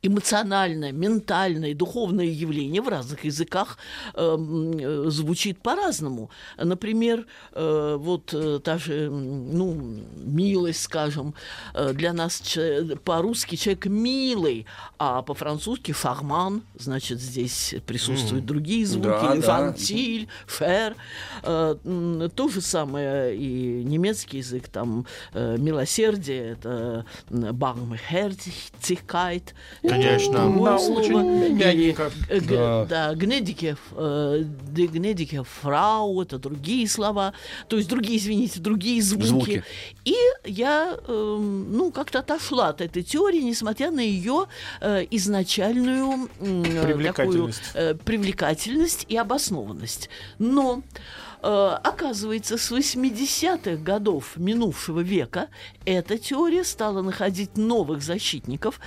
эмоциональное, 0.07 0.92
ментальное, 0.92 1.75
духовное 1.75 2.27
явление 2.27 2.83
в 2.83 2.88
разных 2.88 3.25
языках 3.25 3.79
эм, 4.14 4.73
э, 4.79 5.11
звучит 5.11 5.61
по-разному. 5.62 6.31
Например, 6.59 7.27
э, 7.53 7.97
вот 7.99 8.33
э, 8.35 8.61
та 8.62 8.79
же, 8.79 9.11
ну, 9.11 10.01
милость, 10.16 10.83
скажем, 10.83 11.35
э, 11.75 11.92
для 11.92 12.12
нас 12.12 12.42
по-русски 13.05 13.57
человек 13.57 13.87
милый, 13.87 14.66
а 14.99 15.23
по-французски 15.23 15.92
фарман, 15.92 16.62
значит, 16.79 17.21
здесь 17.21 17.75
присутствуют 17.87 18.45
другие 18.47 18.87
звуки, 18.87 19.07
Да, 19.07 19.35
да. 19.35 19.40
фантиль, 19.42 20.29
фер. 20.47 20.95
Э, 21.42 21.75
То 22.35 22.49
же 22.49 22.61
самое 22.61 23.37
и 23.37 23.83
немецкий 23.85 24.38
язык, 24.38 24.69
там 24.69 25.07
э, 25.33 25.57
милосердие, 25.59 26.53
это 26.53 27.05
бармхерцигkeit, 27.31 29.55
Конечно. 29.96 30.54
Да, 30.64 30.76
очень 30.76 31.54
мягенько. 31.56 32.11
Да. 32.88 33.14
Гнедике, 33.14 33.76
э, 33.92 34.44
гнедике 34.74 35.42
фрау, 35.42 36.22
это 36.22 36.38
другие 36.38 36.88
слова, 36.88 37.32
то 37.68 37.76
есть 37.76 37.88
другие, 37.88 38.18
извините, 38.18 38.61
другие 38.61 39.02
звуки. 39.02 39.26
Звуки. 39.26 39.64
И 40.04 40.14
я, 40.44 40.96
эм, 41.09 41.72
ну, 41.76 41.90
как-то 41.90 42.20
отошла 42.20 42.68
от 42.68 42.80
этой 42.80 43.02
теории, 43.02 43.40
несмотря 43.40 43.90
на 43.90 44.00
ее 44.00 44.46
э, 44.80 45.04
изначальную 45.11 46.28
э, 46.40 46.62
такую 46.62 46.85
Привлекательность. 46.85 47.62
э, 47.74 47.94
привлекательность 47.94 49.06
и 49.09 49.16
обоснованность. 49.16 50.09
Но 50.38 50.82
оказывается, 51.46 52.59
с 52.59 52.72
80-х 52.72 53.76
годов 53.82 54.37
минувшего 54.37 55.00
века 55.00 55.48
эта 55.85 56.18
теория 56.18 56.64
стала 56.64 57.02
находить 57.02 57.56
новых 57.56 58.02
защитников, 58.02 58.80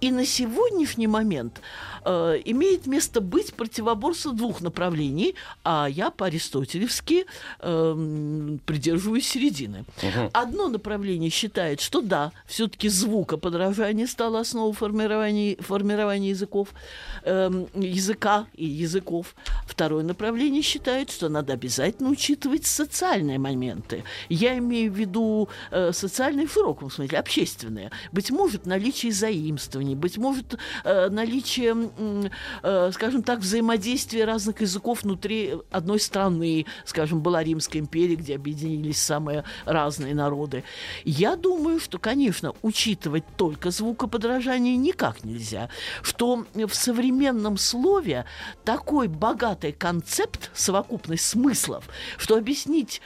и 0.00 0.10
на 0.10 0.26
сегодняшний 0.26 1.06
момент 1.06 1.60
э, 2.04 2.40
имеет 2.44 2.86
место 2.86 3.20
быть 3.20 3.54
противоборство 3.54 4.32
двух 4.32 4.60
направлений, 4.60 5.34
а 5.64 5.88
я 5.90 6.10
по-аристотелевски 6.10 7.26
э, 7.60 8.56
придерживаюсь 8.66 9.28
середины. 9.28 9.84
Одно 10.32 10.68
направление 10.68 11.30
считает, 11.30 11.80
что 11.80 12.00
да, 12.00 12.32
все-таки 12.46 12.88
звукоподражание 12.88 14.06
стало 14.06 14.40
основой 14.40 14.72
формирования, 14.72 15.56
формирования 15.60 16.30
языков, 16.30 16.68
эм, 17.24 17.68
языка 17.74 18.46
и 18.54 18.64
языков. 18.66 19.34
Второе 19.66 20.04
направление 20.04 20.62
считает, 20.62 21.10
что 21.10 21.28
надо 21.28 21.52
обязательно 21.52 22.10
учитывать 22.10 22.66
социальные 22.66 23.38
моменты. 23.38 24.04
Я 24.28 24.58
имею 24.58 24.92
в 24.92 24.96
виду 24.96 25.48
э, 25.70 25.92
социальные 25.92 26.46
в 26.46 26.52
широком 26.52 26.90
смысле, 26.90 27.18
общественные. 27.18 27.90
Быть 28.12 28.30
может, 28.30 28.66
наличие 28.66 29.12
заимствований, 29.12 29.94
быть 29.94 30.18
может, 30.18 30.58
э, 30.84 31.08
наличие, 31.10 31.89
э, 32.62 32.90
скажем 32.92 33.22
так, 33.22 33.40
взаимодействия 33.40 34.24
разных 34.24 34.60
языков 34.60 35.02
внутри 35.02 35.54
одной 35.70 36.00
страны. 36.00 36.66
Скажем, 36.84 37.20
была 37.20 37.42
Римская 37.42 37.80
империя, 37.80 38.16
где 38.16 38.34
объединились 38.34 39.00
самые 39.00 39.44
разные 39.64 40.14
народы. 40.14 40.64
Я 41.04 41.36
думаю, 41.36 41.80
что, 41.80 41.98
конечно, 41.98 42.54
учитывать 42.62 43.24
только 43.36 43.70
звукоподражание 43.70 44.76
никак 44.76 45.24
нельзя. 45.24 45.68
Что 46.02 46.44
в 46.54 46.74
современном 46.74 47.56
слове 47.56 48.24
такой 48.64 49.08
богатый 49.08 49.72
концепт, 49.72 50.50
совокупность 50.54 51.26
смыслов, 51.26 51.88
что 52.18 52.36
объяснить 52.36 53.00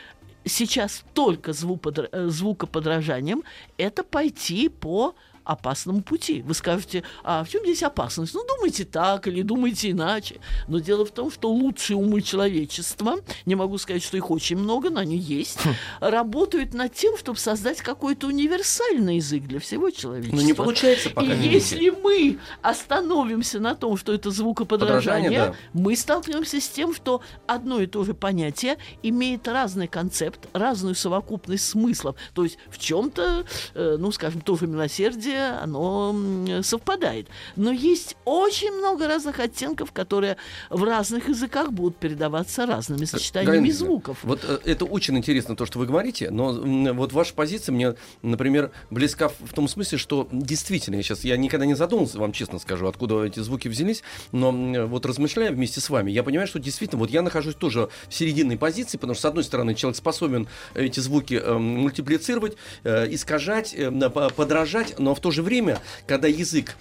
сейчас 0.45 1.05
только 1.15 1.53
э, 1.53 2.29
звукоподражанием, 2.29 3.43
это 3.79 4.05
пойти 4.05 4.69
по 4.69 5.15
опасному 5.45 6.03
пути. 6.03 6.43
Вы 6.43 6.55
скажете, 6.55 7.03
а 7.23 7.45
в 7.45 7.49
чем 7.49 7.63
здесь 7.63 7.83
опасность? 7.83 8.35
Ну, 8.35 8.45
думайте 8.47 8.85
так 8.85 9.27
или 9.29 9.43
думайте 9.43 9.91
иначе. 9.91 10.37
Но 10.69 10.79
дело 10.79 11.05
в 11.05 11.11
том, 11.11 11.31
что 11.31 11.51
лучшие 11.51 11.97
умы 11.97 12.23
человечества, 12.23 13.17
не 13.47 13.55
могу 13.55 13.79
сказать, 13.79 14.03
что 14.03 14.17
их 14.17 14.31
очень 14.31 14.57
много, 14.57 14.91
но 14.91 15.01
они 15.01 15.17
есть, 15.17 15.59
работают 16.01 16.75
над 16.75 16.95
тем, 16.95 17.17
чтобы 17.19 17.39
создать 17.39 17.81
какой-то 17.81 18.27
универсальный 18.27 19.17
язык 19.17 19.45
для 19.45 19.61
всего 19.61 19.91
человечества. 19.91 20.37
Ну, 20.37 20.43
не 20.43 20.55
получается 20.55 21.11
пока. 21.11 21.27
И 21.27 21.37
видите. 21.37 21.55
если 21.55 21.91
мы 21.91 22.39
остановимся 22.63 23.61
на 23.61 23.75
том, 23.75 23.97
что 23.97 24.13
это 24.13 24.31
звукоподражание, 24.31 24.95
Подражание, 25.05 25.39
да. 25.39 25.55
мы 25.73 25.97
сталкиваемся 25.97 26.61
с 26.61 26.69
тем, 26.69 26.95
что 26.95 27.21
одно 27.47 27.81
и 27.81 27.87
то 27.87 28.05
же 28.05 28.15
понятие 28.15 28.79
имеет 29.03 29.47
разный 29.49 29.89
концепт, 29.89 30.49
разную 30.53 30.95
совокупность 30.95 31.69
смыслов. 31.69 32.17
То 32.35 32.45
есть 32.45 32.59
в 32.71 32.79
чем-то, 32.79 33.45
э, 33.75 33.97
ну, 33.99 34.13
скажем, 34.13 34.41
тоже 34.41 34.67
милосердие, 34.67 35.34
оно 35.37 36.11
м, 36.15 36.63
совпадает. 36.63 37.29
Но 37.57 37.73
есть 37.73 38.17
очень 38.25 38.73
много 38.73 39.07
разных 39.09 39.41
оттенков, 39.41 39.93
которые 39.93 40.37
в 40.71 40.83
разных 40.85 41.29
языках 41.29 41.73
будут 41.73 41.97
передаваться 41.97 42.67
разными 42.67 43.05
сочетаниями 43.05 43.57
Галина 43.59 43.75
звуков. 43.75 44.19
Вот 44.23 44.41
э, 44.45 44.59
это 44.65 44.85
очень 44.85 45.17
интересно, 45.19 45.57
то, 45.57 45.67
что 45.67 45.79
вы 45.79 45.87
говорите, 45.87 46.31
но 46.31 46.53
вот 46.95 47.13
ваша 47.13 47.35
позиция 47.35 47.73
мне, 47.73 47.95
например, 48.23 48.71
близка 48.91 49.29
в 49.29 49.53
том 49.55 49.69
смысле, 49.69 49.99
что 49.99 50.29
действительно, 50.33 50.97
я 50.97 51.03
сейчас, 51.03 51.25
я 51.25 51.37
никогда 51.37 51.67
не 51.67 51.75
задумывался, 51.75 52.19
вам 52.19 52.33
честно 52.33 52.59
скажу, 52.59 52.87
откуда 52.87 53.25
эти 53.25 53.41
звуки 53.41 53.69
взялись, 53.69 54.03
но 54.33 54.53
вот 54.87 55.07
размышляя 55.07 55.51
вместе 55.51 55.81
с 55.81 55.91
вами, 55.91 56.11
я 56.11 56.23
понимаю, 56.23 56.47
что 56.47 56.59
действительно, 56.59 57.01
вот 57.01 57.11
я 57.11 57.23
нахожусь 57.23 57.55
тоже 57.55 57.89
в 58.09 58.15
серединной 58.15 58.57
позиции, 58.57 58.97
потому 58.99 59.15
что, 59.15 59.23
с 59.23 59.25
одной 59.27 59.45
стороны, 59.45 59.75
человек 59.75 59.97
способен 59.97 60.49
эти 60.75 61.01
звуки 61.01 61.35
э, 61.35 61.55
мультиплицировать, 61.59 62.57
э, 62.85 63.07
искажать, 63.15 63.75
э, 63.75 63.91
по- 64.11 64.31
подражать, 64.31 64.99
но 64.99 65.15
в 65.15 65.21
то 65.25 65.31
же 65.31 65.43
время, 65.43 65.81
когда 66.07 66.29
язык 66.29 66.77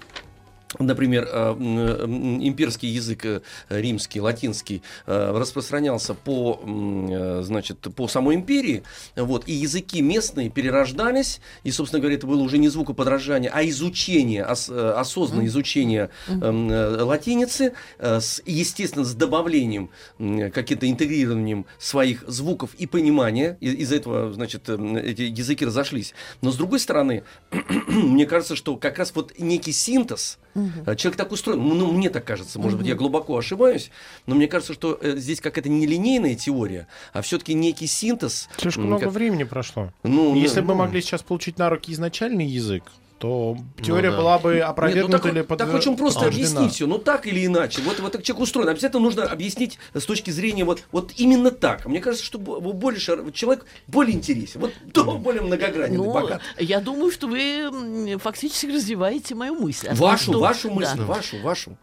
Например, 0.80 1.28
э, 1.32 1.52
м, 1.52 2.44
имперский 2.48 2.90
язык 2.90 3.26
э, 3.26 3.42
римский, 3.70 4.20
латинский 4.22 4.82
э, 5.06 5.32
распространялся 5.38 6.14
по, 6.14 6.60
э, 6.64 7.42
значит, 7.44 7.80
по 7.96 8.08
самой 8.08 8.36
империи, 8.36 8.84
вот, 9.16 9.48
и 9.48 9.54
языки 9.54 10.02
местные 10.02 10.50
перерождались, 10.50 11.42
и, 11.64 11.72
собственно 11.72 12.00
говоря, 12.02 12.16
это 12.18 12.28
было 12.28 12.42
уже 12.42 12.58
не 12.58 12.70
звукоподражание, 12.70 13.52
а 13.54 13.64
изучение, 13.66 14.44
ос- 14.46 14.70
э, 14.70 14.92
осознанное 14.98 15.46
изучение 15.48 16.10
э, 16.28 17.02
латиницы, 17.04 17.74
э, 18.00 18.20
с, 18.20 18.42
естественно, 18.46 19.06
с 19.06 19.14
добавлением, 19.14 19.90
каким-то 20.18 20.90
интегрированием 20.90 21.66
своих 21.80 22.24
звуков 22.28 22.72
и 22.76 22.88
понимания, 22.88 23.58
из-за 23.62 23.98
этого, 23.98 24.34
значит, 24.34 24.70
эти 24.70 25.22
языки 25.22 25.66
разошлись. 25.66 26.14
Но, 26.42 26.52
с 26.52 26.56
другой 26.56 26.80
стороны, 26.80 27.24
мне 27.88 28.26
кажется, 28.26 28.56
что 28.56 28.76
как 28.78 28.98
раз 28.98 29.14
вот 29.16 29.34
некий 29.38 29.72
синтез, 29.72 30.40
э, 30.56 30.96
человек 30.96 31.18
так 31.18 31.32
устроен, 31.32 31.60
ну, 31.62 31.92
мне 31.92 32.10
так 32.10 32.26
кажется, 32.26 32.60
может 32.60 32.78
быть, 32.78 32.88
я 32.88 32.96
глубоко 32.96 33.38
ошибаюсь, 33.38 33.92
но 34.28 34.36
мне 34.36 34.48
кажется, 34.48 34.74
что 34.74 34.98
э, 35.02 35.16
здесь 35.18 35.42
какая-то 35.42 35.70
не 35.70 35.86
линейная 35.86 36.36
теория, 36.36 36.88
а 37.14 37.22
все-таки 37.22 37.54
некий 37.54 37.88
синтез. 37.88 38.50
Слишком 38.58 38.84
м, 38.84 38.88
много 38.90 39.06
как- 39.06 39.14
времени 39.14 39.44
прошло. 39.44 39.92
Ну, 40.04 40.36
Если 40.36 40.62
ну, 40.62 40.68
бы 40.68 40.74
мы 40.76 40.80
могли 40.86 41.02
сейчас 41.02 41.22
получить 41.24 41.58
на 41.58 41.70
руки 41.70 41.92
изначальный 41.94 42.46
язык, 42.46 42.84
то 43.24 43.56
теория 43.82 44.12
да. 44.12 44.18
была 44.18 44.38
бы 44.38 44.56
Нет, 44.56 44.64
ну 44.66 44.70
опровергнута 44.70 45.20
так, 45.20 45.32
или 45.32 45.42
под... 45.44 45.58
так 45.58 45.74
очень 45.74 45.96
просто 45.96 46.20
подтверждена. 46.20 46.50
объяснить 46.60 46.76
все, 46.76 46.88
ну 46.88 46.98
так 46.98 47.26
или 47.26 47.46
иначе. 47.46 47.82
Вот, 47.84 47.98
вот 48.02 48.12
так 48.12 48.22
человек 48.22 48.44
устроен. 48.44 48.68
Обязательно 48.68 49.02
нужно 49.02 49.24
объяснить 49.24 49.80
с 49.94 50.04
точки 50.04 50.30
зрения 50.30 50.66
вот, 50.66 50.84
вот 50.92 51.14
именно 51.16 51.50
так. 51.50 51.86
Мне 51.86 52.02
кажется, 52.02 52.26
что 52.26 52.38
бо- 52.38 52.60
больше 52.60 53.32
человек 53.32 53.66
более 53.88 54.14
интересен. 54.14 54.60
Вот 54.60 54.74
да, 54.94 55.04
более 55.04 55.42
многогранен 55.42 55.94
и 55.94 55.98
Ну, 55.98 56.12
богат. 56.12 56.42
я 56.60 56.82
думаю, 56.82 57.12
что 57.14 57.28
вы 57.28 58.18
фактически 58.22 58.66
развиваете 58.66 59.36
мою 59.36 59.56
мысль. 59.56 59.88
том, 59.88 59.96
Вашу, 60.00 60.24
что- 60.24 60.40
вашу 60.42 60.68
да. 60.68 60.74
мысль, 60.76 61.02
вашу, 61.04 61.42
вашу. 61.42 61.78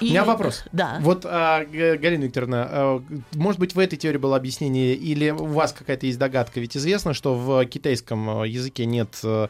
И- 0.00 0.06
У 0.06 0.10
меня 0.10 0.24
вопрос. 0.24 0.64
Да. 0.72 0.98
Вот, 1.00 1.24
а, 1.26 1.64
Галина 1.64 2.24
Викторовна, 2.24 2.68
а, 2.70 3.02
может 3.34 3.60
быть, 3.60 3.74
в 3.74 3.78
этой 3.78 3.96
теории 3.96 4.18
было 4.18 4.36
объяснение, 4.36 4.94
или 4.94 5.30
у 5.30 5.44
вас 5.46 5.72
какая-то 5.72 6.06
есть 6.06 6.18
догадка? 6.18 6.60
Ведь 6.60 6.76
известно, 6.76 7.14
что 7.14 7.34
в 7.34 7.64
китайском 7.66 8.42
э, 8.42 8.48
языке 8.48 8.86
нет 8.86 9.18
э, 9.22 9.48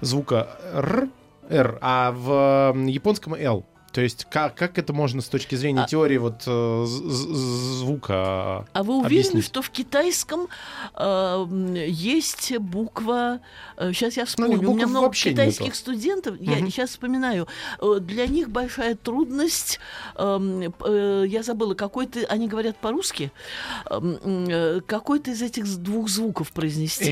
звука 0.00 0.48
«р», 0.72 1.08
«р», 1.48 1.78
а 1.80 2.12
в 2.12 2.76
японском 2.86 3.34
«л». 3.34 3.66
То 3.92 4.00
есть 4.00 4.26
как, 4.30 4.54
как 4.54 4.78
это 4.78 4.92
можно 4.92 5.20
с 5.20 5.28
точки 5.28 5.54
зрения 5.54 5.82
А- 5.82 5.86
теории 5.86 6.16
вот, 6.18 6.42
э, 6.46 6.84
звука 6.86 8.66
А 8.72 8.82
вы 8.82 8.94
уверены, 8.96 9.06
объяснить? 9.06 9.44
что 9.44 9.62
в 9.62 9.70
китайском 9.70 10.48
э, 10.96 11.86
есть 11.88 12.56
буква... 12.58 13.40
сейчас 13.78 14.16
я 14.16 14.22
Ну, 14.38 14.46
у 14.46 14.52
вспомню. 14.56 14.74
Меня 14.76 14.86
много 14.86 15.10
китайских 15.14 15.60
нету. 15.66 15.76
студентов. 15.76 16.36
Я 16.40 16.56
Мгм. 16.56 16.66
сейчас 16.70 16.90
вспоминаю. 16.90 17.46
э, 17.80 17.98
для 18.00 18.26
них 18.26 18.50
большая 18.50 18.94
трудность... 18.94 19.78
эм, 20.16 20.72
э, 20.84 21.24
я 21.28 21.42
забыла, 21.42 21.74
какой-то... 21.74 22.20
Они 22.28 22.48
говорят 22.48 22.76
по-русски. 22.78 23.30
эм, 23.90 24.18
э, 24.24 24.80
какой-то 24.86 25.30
из 25.32 25.42
этих 25.42 25.66
двух 25.78 26.08
звуков 26.08 26.52
произнести. 26.52 27.04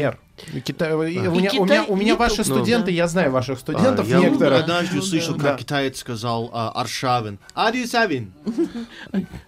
«Р». 0.53 0.61
Китай- 0.61 0.94
У, 0.94 1.03
И 1.03 1.16
меня, 1.18 1.31
у 1.31 1.35
меня, 1.35 1.50
Китай 1.50 1.81
у 1.87 1.96
меня 1.96 2.07
нету. 2.12 2.18
ваши 2.18 2.38
Ну, 2.38 2.44
студенты, 2.44 2.87
да. 2.87 2.92
я 2.92 3.09
знаю 3.09 3.31
ваших 3.31 3.59
студентов 3.59 4.07
А, 4.07 4.09
я 4.09 4.18
некоторых. 4.20 4.61
однажды 4.61 4.96
Ну, 4.96 5.00
услышал, 5.03 5.35
да. 5.35 5.40
как 5.42 5.53
Да. 5.53 5.59
китаец 5.59 5.98
сказал 5.98 6.50
а, 6.53 6.70
Аршавин. 6.81 7.38
Адисавин. 7.55 8.33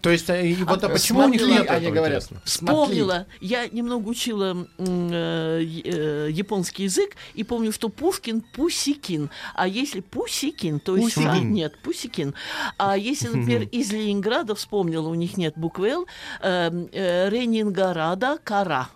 То 0.01 0.11
есть, 0.11 0.29
э, 0.31 0.55
вот 0.67 0.83
а 0.85 0.87
А, 0.87 0.91
почему 0.91 1.21
у 1.25 1.29
них 1.29 1.41
смотрела, 1.41 1.61
нет, 1.63 1.71
они 1.71 1.91
говорят? 1.91 2.29
Вспомнила. 2.45 3.27
Я 3.41 3.67
немного 3.69 4.09
учила 4.09 4.67
э, 4.79 5.61
э, 5.85 6.29
японский 6.31 6.85
язык 6.85 7.17
и 7.35 7.45
помню, 7.45 7.73
что 7.73 7.89
Пушкин 7.89 8.43
Пусикин. 8.55 9.31
А 9.55 9.67
если 9.67 10.01
Пусикин, 10.01 10.81
то 10.81 10.97
есть 10.97 11.17
а, 11.19 11.39
нет, 11.39 11.79
Пусикин. 11.83 12.35
А 12.79 12.97
если, 12.97 13.29
например, 13.29 13.63
из 13.73 13.93
Ленинграда 13.93 14.55
вспомнила, 14.55 15.09
у 15.09 15.15
них 15.15 15.37
нет 15.37 15.55
буквы 15.57 15.89
Л, 15.91 16.07
э, 16.43 16.71
э, 16.93 17.29
Ренинграда 17.31 18.39
Кара. 18.43 18.89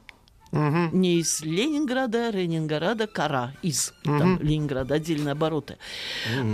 Мгм. 0.52 0.90
Не 0.92 1.18
из 1.20 1.40
Ленинграда, 1.42 2.30
Ленинграда, 2.30 3.06
Кара, 3.06 3.52
из 3.62 3.92
там, 4.04 4.38
Ленинграда, 4.40 4.94
отдельные 4.94 5.32
обороты. 5.32 5.76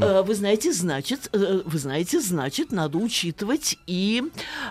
Э, 0.01 0.23
Вы 0.23 0.35
знаете, 0.35 0.73
значит, 0.73 1.29
э, 1.33 1.61
вы 1.65 1.79
знаете, 1.79 2.21
значит, 2.21 2.73
надо 2.73 2.99
учитывать 2.99 3.77
и 3.87 4.23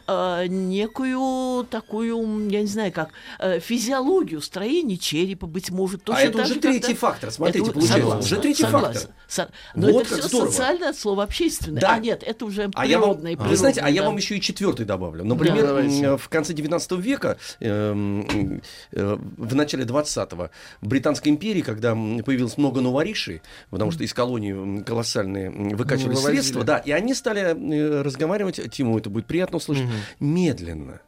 э, 0.07 0.45
некую 0.47 1.65
такую, 1.65 2.49
я 2.49 2.61
не 2.61 2.67
знаю 2.67 2.91
как, 2.91 3.09
э, 3.39 3.59
физиологию 3.59 4.41
строения 4.41 4.97
черепа, 4.97 5.45
быть 5.47 5.69
может. 5.71 6.01
А 6.01 6.05
точно 6.05 6.21
это 6.21 6.37
так 6.39 6.45
уже 6.45 6.53
же, 6.55 6.59
третий 6.59 6.81
когда- 6.81 6.95
фактор. 6.99 7.31
Смотрите, 7.31 7.59
Это 7.63 7.71
получается. 7.73 7.99
согласна, 8.01 8.25
Уже 8.25 8.41
третий 8.41 8.63
согласна. 8.63 8.93
фактор. 8.93 9.15
Со- 9.27 9.51
Но 9.75 9.91
Вот 9.91 10.05
это 10.07 10.17
все 10.17 10.27
здорово. 10.27 10.49
социальное 10.51 10.89
от 10.89 10.97
слова 10.97 11.23
общественное. 11.23 11.81
Да. 11.81 11.93
А 11.93 11.99
нет, 11.99 12.23
это 12.25 12.45
уже 12.45 12.69
А 12.73 12.85
я 12.85 12.99
вам, 12.99 13.17
природное. 13.21 13.37
вы 13.49 13.55
знаете, 13.55 13.79
а 13.81 13.83
я 13.83 13.87
природное, 13.91 14.05
вам 14.07 14.15
да. 14.15 14.21
еще 14.21 14.37
и 14.37 14.41
четвертый 14.41 14.85
добавлю. 14.85 15.23
Например, 15.23 15.83
Да, 16.01 16.17
в 16.17 16.27
конце 16.29 16.53
19 16.53 16.99
века, 16.99 17.37
эм, 17.59 18.61
э, 18.91 19.10
в 19.17 19.55
начале 19.55 19.83
20-го, 19.83 20.49
в 20.81 20.87
Британской 20.87 21.31
империи, 21.31 21.61
когда 21.61 21.93
появилось 21.93 22.57
много 22.57 22.81
новоришей, 22.81 23.41
потому 23.69 23.91
что 23.91 24.03
из 24.03 24.13
колонии 24.13 24.83
колоссальные 24.83 25.49
выкачивались 25.49 26.17
Вывозили. 26.17 26.41
средства, 26.41 26.63
да, 26.63 26.77
и 26.77 26.91
они 26.91 27.13
стали 27.13 27.41
э, 27.41 28.01
разговаривать, 28.01 28.59
Тиму 28.71 28.97
это 28.97 29.09
будет 29.09 29.27
приятно 29.27 29.57
услышать, 29.57 29.85
медленно. 30.19 31.01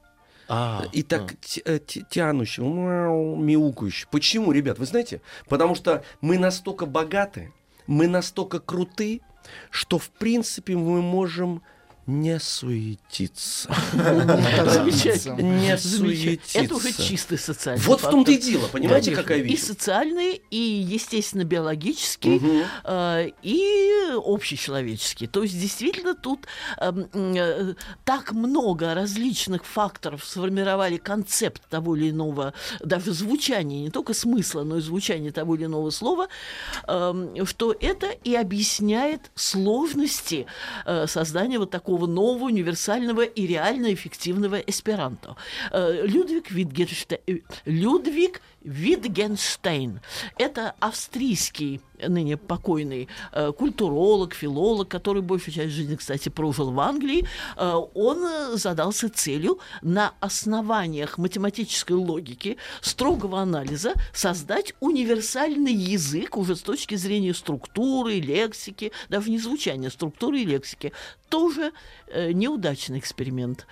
А, 0.49 0.83
и 0.91 1.03
так 1.03 1.33
т- 1.33 1.61
э, 1.63 1.79
тянущий, 1.79 2.63
мяу, 2.63 3.37
мяукающий. 3.37 4.07
Почему, 4.11 4.51
ребят, 4.51 4.77
вы 4.77 4.85
знаете? 4.85 5.21
Потому 5.47 5.73
что 5.73 6.03
мы 6.21 6.37
настолько 6.37 6.85
богаты, 6.85 7.53
мы 7.87 8.07
настолько 8.07 8.59
круты, 8.59 9.21
что, 9.71 9.97
в 9.97 10.09
принципе, 10.09 10.75
мы 10.75 11.01
можем 11.01 11.61
не 12.05 12.39
суетиться. 12.39 13.69
Не 13.93 15.77
Замечательно. 15.77 16.65
Это 16.65 16.75
уже 16.75 16.83
суетиться. 16.83 17.03
чистый 17.03 17.37
социальный 17.37 17.83
Вот 17.83 18.01
в 18.01 18.09
том-то 18.09 18.31
и 18.31 18.37
дело, 18.37 18.67
понимаете, 18.67 19.15
какая 19.15 19.39
И 19.39 19.43
вещь? 19.43 19.61
социальный, 19.61 20.41
и, 20.49 20.57
естественно, 20.57 21.43
биологический, 21.43 22.41
э, 22.83 23.29
и 23.41 24.11
общечеловеческий. 24.15 25.27
То 25.27 25.43
есть, 25.43 25.59
действительно, 25.59 26.13
тут 26.15 26.45
эм, 26.79 27.07
э, 27.13 27.75
так 28.03 28.31
много 28.33 28.93
различных 28.93 29.65
факторов 29.65 30.25
сформировали 30.25 30.97
концепт 30.97 31.61
того 31.69 31.95
или 31.95 32.09
иного, 32.09 32.53
даже 32.81 33.13
звучания, 33.13 33.79
не 33.81 33.89
только 33.89 34.13
смысла, 34.13 34.63
но 34.63 34.77
и 34.77 34.81
звучания 34.81 35.31
того 35.31 35.55
или 35.55 35.65
иного 35.65 35.89
слова, 35.89 36.27
эм, 36.87 37.45
что 37.45 37.75
это 37.79 38.07
и 38.23 38.35
объясняет 38.35 39.31
сложности 39.35 40.45
э, 40.85 41.07
создания 41.07 41.59
вот 41.59 41.71
такого 41.71 41.92
нового, 41.99 42.45
универсального 42.45 43.21
и 43.21 43.47
реально 43.47 43.93
эффективного 43.93 44.55
эсперанто. 44.55 45.35
Э, 45.71 46.05
Людвиг 46.05 46.51
Витгенштейн, 46.51 47.43
Людвиг 47.65 48.41
Витгенштейн– 48.61 50.01
это 50.37 50.75
австрийский 50.79 51.81
ныне 52.07 52.37
покойный 52.37 53.07
э, 53.31 53.51
культуролог, 53.51 54.33
филолог, 54.33 54.87
который 54.87 55.21
большую 55.21 55.53
часть 55.53 55.73
жизни, 55.73 55.95
кстати, 55.95 56.29
прожил 56.29 56.71
в 56.71 56.79
Англии, 56.79 57.25
э, 57.57 57.73
он 57.93 58.23
э, 58.23 58.57
задался 58.57 59.09
целью 59.09 59.59
на 59.81 60.13
основаниях 60.19 61.17
математической 61.17 61.93
логики, 61.93 62.57
строгого 62.81 63.41
анализа 63.41 63.93
создать 64.13 64.73
универсальный 64.79 65.73
язык 65.73 66.37
уже 66.37 66.55
с 66.55 66.61
точки 66.61 66.95
зрения 66.95 67.33
структуры, 67.33 68.19
лексики, 68.19 68.91
даже 69.09 69.29
не 69.29 69.39
звучания, 69.39 69.89
структуры 69.89 70.41
и 70.41 70.45
лексики. 70.45 70.93
Тоже 71.29 71.71
неудачный 72.13 72.99
эксперимент. 72.99 73.67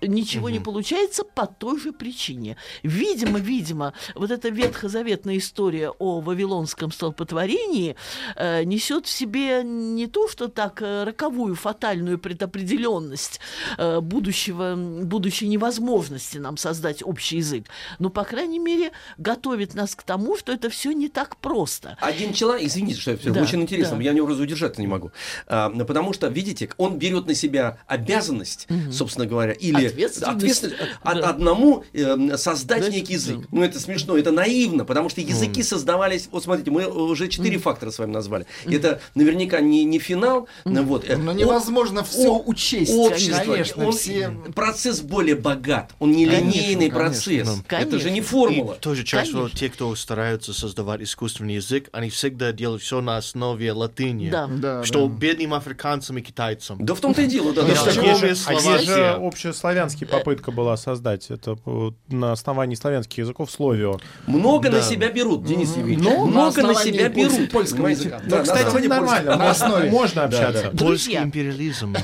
Ничего 0.00 0.50
не 0.50 0.60
получается 0.60 1.24
по 1.24 1.46
той 1.46 1.78
же 1.78 1.92
причине. 1.92 2.56
Видимо, 2.82 3.38
видимо, 3.38 3.92
вот 4.14 4.30
эта 4.30 4.48
ветхозаветная 4.48 5.38
история 5.38 5.90
о 5.90 6.20
вавилонском 6.20 6.92
столпотворении 6.92 7.96
э, 8.36 8.64
несет 8.64 9.06
в 9.06 9.10
себе 9.10 9.62
не 9.62 10.06
то, 10.06 10.28
что 10.28 10.48
так 10.48 10.82
э, 10.82 11.04
роковую, 11.04 11.54
фатальную 11.54 12.18
предопределенность 12.18 13.40
э, 13.78 14.00
будущего, 14.00 14.74
будущей 14.76 15.48
невозможности 15.48 16.38
нам 16.38 16.56
создать 16.56 17.02
общий 17.02 17.36
язык, 17.38 17.66
но, 17.98 18.10
по 18.10 18.24
крайней 18.24 18.58
мере, 18.58 18.92
готовит 19.18 19.74
нас 19.74 19.94
к 19.94 20.02
тому, 20.02 20.36
что 20.36 20.52
это 20.52 20.70
все 20.70 20.92
не 20.92 21.08
так 21.08 21.36
просто. 21.36 21.96
Один 22.00 22.32
человек, 22.32 22.66
извините, 22.66 23.00
что 23.00 23.12
я 23.12 23.16
всё, 23.16 23.32
Да, 23.32 23.42
очень 23.42 23.62
интересно, 23.62 23.96
да. 23.96 24.02
я 24.02 24.12
него 24.12 24.28
разудержаться 24.28 24.80
не 24.80 24.86
могу. 24.86 25.12
А, 25.46 25.70
потому 25.70 26.12
что, 26.12 26.28
видите, 26.28 26.70
он 26.76 26.98
берет 26.98 27.26
на 27.26 27.34
себя 27.34 27.78
обязанность, 27.86 28.66
собственно 28.92 29.26
говоря, 29.26 29.52
или 29.52 29.86
Ответственность. 29.86 30.36
ответственность 30.36 30.80
от 31.02 31.20
Да. 31.20 31.28
одному 31.30 31.84
э, 31.92 32.36
создать 32.36 32.78
Значит, 32.84 32.94
некий 32.94 33.12
язык. 33.14 33.38
да. 33.40 33.46
Ну, 33.50 33.62
это 33.62 33.80
смешно, 33.80 34.16
это 34.16 34.30
наивно, 34.32 34.84
потому 34.84 35.08
что 35.08 35.20
языки 35.20 35.62
создавались, 35.62 36.28
вот 36.30 36.44
смотрите, 36.44 36.70
мы 36.70 36.86
уже 36.86 37.28
четыре 37.28 37.58
фактора 37.58 37.90
с 37.90 37.98
вами 37.98 38.12
назвали. 38.12 38.46
Это 38.66 39.00
наверняка 39.14 39.60
не, 39.60 39.84
не 39.84 39.98
финал, 39.98 40.48
ну, 40.64 40.82
вот. 40.84 41.08
э, 41.08 41.16
Но 41.16 41.32
о- 41.32 41.34
невозможно 41.34 42.04
все 42.04 42.28
о- 42.34 42.42
учесть. 42.46 42.92
общество, 42.92 43.52
Конечно, 43.52 43.86
он- 43.86 43.92
все... 43.92 44.30
процесс 44.54 45.00
более 45.00 45.36
богат, 45.36 45.92
он 45.98 46.12
не 46.12 46.26
Конечно, 46.26 46.46
линейный 46.50 46.90
конечно. 46.90 46.98
процесс. 46.98 47.48
Это 47.68 47.98
же 47.98 48.10
не 48.10 48.20
формула. 48.20 48.74
И 48.74 48.80
тоже 48.80 49.04
часто 49.04 49.32
Конечно. 49.34 49.58
те, 49.58 49.68
кто 49.68 49.94
стараются 49.94 50.52
создавать 50.52 51.02
искусственный 51.02 51.54
язык, 51.56 51.88
они 51.92 52.10
всегда 52.10 52.52
делают 52.52 52.82
все 52.82 53.00
на 53.00 53.16
основе 53.16 53.72
латыни. 53.72 54.30
Да. 54.30 54.46
Да, 54.46 54.84
Что 54.84 55.06
да. 55.06 55.14
бедным 55.14 55.54
африканцам 55.54 56.18
и 56.18 56.22
китайцам. 56.22 56.78
Да 56.84 56.94
в 56.94 57.00
том-то 57.00 57.22
и 57.22 57.26
дело, 57.26 57.52
да. 57.52 57.62
Да 57.74 57.84
да. 57.84 57.90
что 57.90 57.90
А 57.90 57.92
же 57.92 58.00
где 58.00 58.12
общие 58.12 58.34
же, 58.34 58.40
а 58.40 58.60
слова 58.60 58.76
где 58.76 58.84
же 58.86 58.92
все? 58.92 59.10
общеславянский 59.26 60.06
попытка 60.06 60.50
была 60.50 60.76
создать? 60.76 61.30
Это 61.30 61.56
э, 61.66 61.90
на 62.08 62.32
основании 62.32 62.74
славянских 62.74 63.18
языков 63.18 63.50
словио. 63.50 64.00
Много 64.26 64.70
на 64.70 64.76
Да. 64.78 64.82
себя 64.82 65.10
берут, 65.10 65.44
Денис 65.44 65.76
Евгеньевич. 65.76 66.04
Ну, 66.04 66.26
много 66.26 66.62
на 66.62 66.74
себя 66.74 67.08
берут. 67.08 67.50
польского 67.50 67.88
языка. 67.88 68.18
Да, 68.18 68.24
Ну, 68.28 68.36
на 68.36 68.42
кстати, 68.42 68.86
нормально. 68.86 68.98
польского. 69.32 69.36
На 69.36 69.50
основе. 69.50 69.90
Можно 69.90 70.24
общаться. 70.24 70.70
да. 70.72 70.84
Польский 70.84 71.16
империализм. 71.18 71.94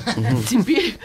Теперь 0.49 0.97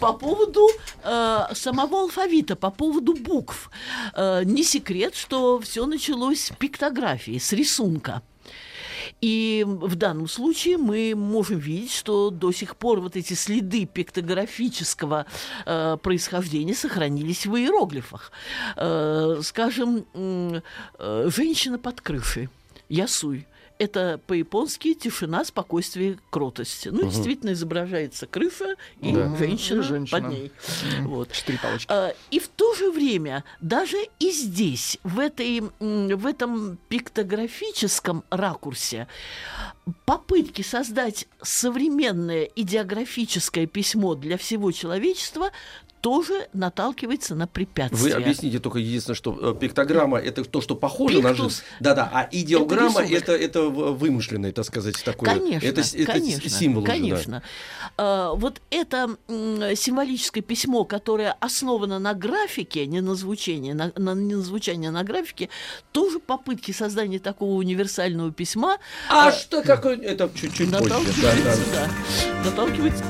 по 0.00 0.12
поводу 0.12 0.68
э, 1.02 1.38
самого 1.54 2.00
алфавита, 2.02 2.56
по 2.56 2.70
поводу 2.70 3.14
букв. 3.14 3.70
Э, 4.14 4.42
не 4.44 4.62
секрет, 4.64 5.14
что 5.14 5.60
все 5.60 5.86
началось 5.86 6.44
с 6.46 6.50
пиктографии, 6.56 7.38
с 7.38 7.52
рисунка. 7.52 8.22
И 9.24 9.64
в 9.66 9.94
данном 9.94 10.28
случае 10.28 10.76
мы 10.76 11.14
можем 11.16 11.58
видеть, 11.58 11.92
что 11.92 12.28
до 12.28 12.52
сих 12.52 12.76
пор 12.76 13.00
вот 13.00 13.16
эти 13.16 13.32
следы 13.32 13.86
пиктографического 13.86 15.24
э, 15.64 15.96
происхождения 16.02 16.74
сохранились 16.74 17.46
в 17.46 17.56
иероглифах. 17.56 18.32
Э, 18.76 19.40
скажем, 19.42 20.04
э, 20.12 20.60
женщина 21.34 21.78
под 21.78 22.02
крышей, 22.02 22.50
ясуй. 22.90 23.46
Это 23.78 24.20
по-японски 24.26 24.94
тишина, 24.94 25.44
спокойствие, 25.44 26.18
кротость. 26.30 26.86
Ну, 26.90 27.02
действительно 27.02 27.52
изображается 27.52 28.26
крыша 28.26 28.76
и 29.00 29.12
женщина, 29.12 29.80
И 29.80 29.82
женщина. 29.82 30.20
под 30.20 30.30
ней. 30.30 30.52
Вот. 31.00 31.32
Четыре 31.32 31.58
палочки. 31.58 31.86
А, 31.90 32.14
И 32.30 32.38
в 32.38 32.46
то 32.48 32.74
же 32.74 32.90
время 32.92 33.42
даже 33.60 33.96
и 34.20 34.30
здесь, 34.30 34.98
в, 35.02 35.18
этой, 35.18 35.60
в 35.80 36.26
этом 36.26 36.78
пиктографическом 36.88 38.22
ракурсе, 38.30 39.08
попытки 40.04 40.62
создать 40.62 41.26
современное 41.42 42.44
идеографическое 42.44 43.66
письмо 43.66 44.14
для 44.14 44.38
всего 44.38 44.70
человечества 44.72 45.50
тоже 46.04 46.48
наталкивается 46.52 47.34
на 47.34 47.44
Вы 47.46 47.48
препятствия. 47.48 48.12
объясните 48.16 48.58
только 48.58 48.78
единственное, 48.78 49.14
что 49.16 49.38
э, 49.40 49.58
пиктограмма 49.58 50.18
это 50.18 50.44
то, 50.44 50.60
что 50.60 50.76
похоже 50.76 51.22
на 51.22 51.30
Пиктус. 51.30 51.54
жизнь. 51.54 51.64
Да-да, 51.80 52.10
а 52.12 52.28
идеограмма 52.30 53.00
это, 53.00 53.32
это, 53.32 53.62
в- 53.70 53.96
вымышленное, 53.96 54.52
так 54.52 54.66
сказать, 54.66 55.02
такое. 55.02 55.30
Конечно, 55.30 55.66
это, 55.66 55.80
это 55.80 56.12
конечно, 56.12 56.50
символ 56.50 56.82
уже, 56.82 56.92
да. 56.92 56.98
конечно. 56.98 57.42
А, 57.96 58.34
вот 58.34 58.60
это 58.68 59.16
символическое 59.30 60.42
письмо, 60.42 60.84
которое 60.84 61.32
основано 61.40 61.98
на 61.98 62.12
графике, 62.12 62.84
не 62.84 63.00
на 63.00 63.14
звучании, 63.14 63.72
на, 63.72 63.90
на- 63.96 64.14
не 64.14 64.34
на 64.34 64.42
звучании, 64.42 64.88
а 64.90 64.92
на 64.92 65.04
графике, 65.04 65.48
тоже 65.92 66.18
попытки 66.18 66.72
создания 66.72 67.18
такого 67.18 67.54
универсального 67.54 68.30
письма 68.30 68.76
А 69.08 69.32
что 69.32 69.62
какое? 69.62 69.96
Это 69.96 70.30
чуть-чуть 70.34 70.70
позже. 70.70 70.90
Да, 71.22 71.32
да. 71.72 72.44
наталкивается, 72.44 73.02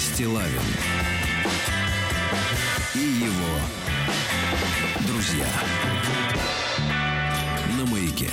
Стилавин 0.00 0.62
и 2.94 2.98
его 2.98 3.58
друзья 5.06 5.46
на 7.76 7.84
маяке. 7.84 8.30